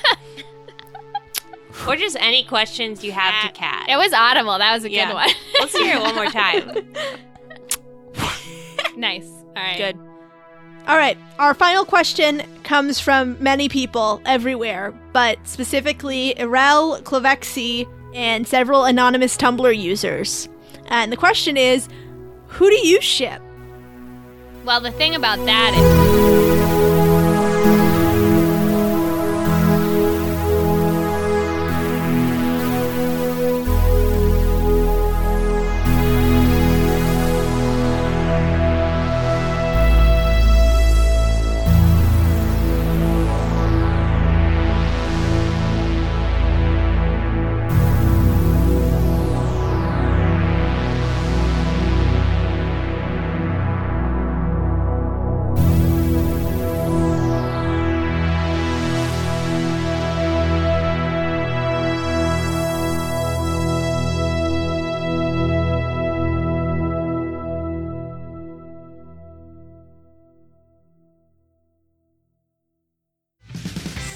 or 1.88 1.96
just 1.96 2.16
any 2.20 2.44
questions 2.44 3.04
you 3.04 3.12
have 3.12 3.48
to 3.48 3.54
Cat. 3.58 3.88
it 3.90 3.96
was 3.98 4.14
audible. 4.14 4.58
That 4.58 4.74
was 4.76 4.84
a 4.86 4.90
Yeah. 4.92 5.08
good 5.08 5.14
one. 5.16 5.30
Let's 5.60 5.78
hear 5.78 5.98
it 5.98 6.02
one 6.02 6.16
more 6.16 6.26
time. 6.28 6.94
nice. 8.98 9.28
All 9.28 9.54
right. 9.56 9.78
good. 9.78 9.98
All 10.88 10.98
right, 10.98 11.18
our 11.38 11.54
final 11.54 11.86
question 11.86 12.42
comes 12.64 13.00
from 13.00 13.38
many 13.42 13.70
people 13.70 14.20
everywhere, 14.26 14.92
but 15.14 15.38
specifically 15.48 16.34
Irel, 16.38 17.02
Clavexi, 17.04 17.88
and 18.16 18.48
several 18.48 18.86
anonymous 18.86 19.38
Tumblr 19.38 19.78
users. 19.78 20.50
And 20.88 21.12
the 21.12 21.18
question 21.18 21.56
is 21.56 21.88
who 22.48 22.70
do 22.70 22.76
you 22.88 23.00
ship? 23.00 23.42
Well, 24.66 24.82
the 24.82 24.92
thing 24.92 25.14
about 25.16 25.44
that 25.46 25.74
is. 25.76 26.41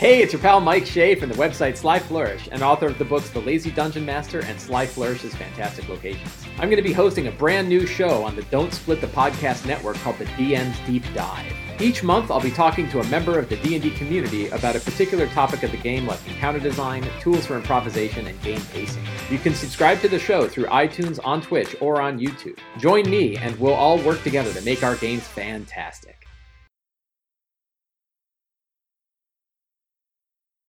Hey, 0.06 0.22
it's 0.22 0.34
your 0.34 0.41
pal 0.43 0.62
Mike 0.62 0.86
Shea 0.86 1.16
from 1.16 1.30
the 1.30 1.36
website 1.36 1.76
Sly 1.78 1.97
Flourish 1.97 2.47
and 2.51 2.62
author 2.62 2.86
of 2.86 2.99
the 2.99 3.06
books 3.06 3.32
The 3.32 3.41
Lazy 3.41 3.72
Dungeon 3.72 4.06
Master 4.06 4.41
and 4.41 4.62
Sly 4.62 4.86
Flourish's 4.86 5.34
Fantastic 5.34 5.89
Locations. 5.89 6.45
I'm 6.60 6.70
going 6.70 6.76
to 6.76 6.88
be 6.88 6.93
hosting 6.93 7.26
a 7.26 7.32
brand 7.32 7.68
new 7.68 7.88
show 7.88 8.24
on 8.24 8.36
the 8.36 8.43
Don't 8.43 8.72
Split 8.72 9.01
the 9.01 9.08
Podcast 9.08 9.66
network 9.66 9.95
called 9.95 10.20
the 10.20 10.26
DM's 10.26 10.78
Deep 10.86 11.12
Dive. 11.16 11.51
Each 11.82 12.03
month, 12.03 12.30
I'll 12.30 12.39
be 12.39 12.51
talking 12.51 12.88
to 12.89 12.99
a 12.99 13.03
member 13.06 13.39
of 13.39 13.49
the 13.49 13.56
D&D 13.56 13.89
community 13.95 14.47
about 14.49 14.76
a 14.76 14.80
particular 14.80 15.26
topic 15.30 15.64
of 15.64 15.72
the 15.72 15.78
game 15.78 16.06
like 16.06 16.20
encounter 16.28 16.60
design, 16.60 17.03
tools 17.20 17.47
for 17.47 17.56
improvisation, 17.56 18.28
and 18.28 18.39
game 18.43 18.62
pacing. 18.74 19.01
You 19.32 19.39
can 19.39 19.56
subscribe 19.56 20.01
to 20.01 20.08
the 20.08 20.20
show 20.20 20.47
through 20.47 20.66
iTunes, 20.66 21.20
on 21.24 21.41
Twitch, 21.41 21.76
or 21.82 21.99
on 21.99 22.20
YouTube. 22.20 22.60
Join 22.78 23.10
me 23.10 23.38
and 23.38 23.60
we'll 23.60 23.74
all 23.74 23.97
work 23.97 24.22
together 24.22 24.53
to 24.53 24.62
make 24.62 24.84
our 24.84 24.97
games 24.97 25.24
fantastic. 25.24 26.25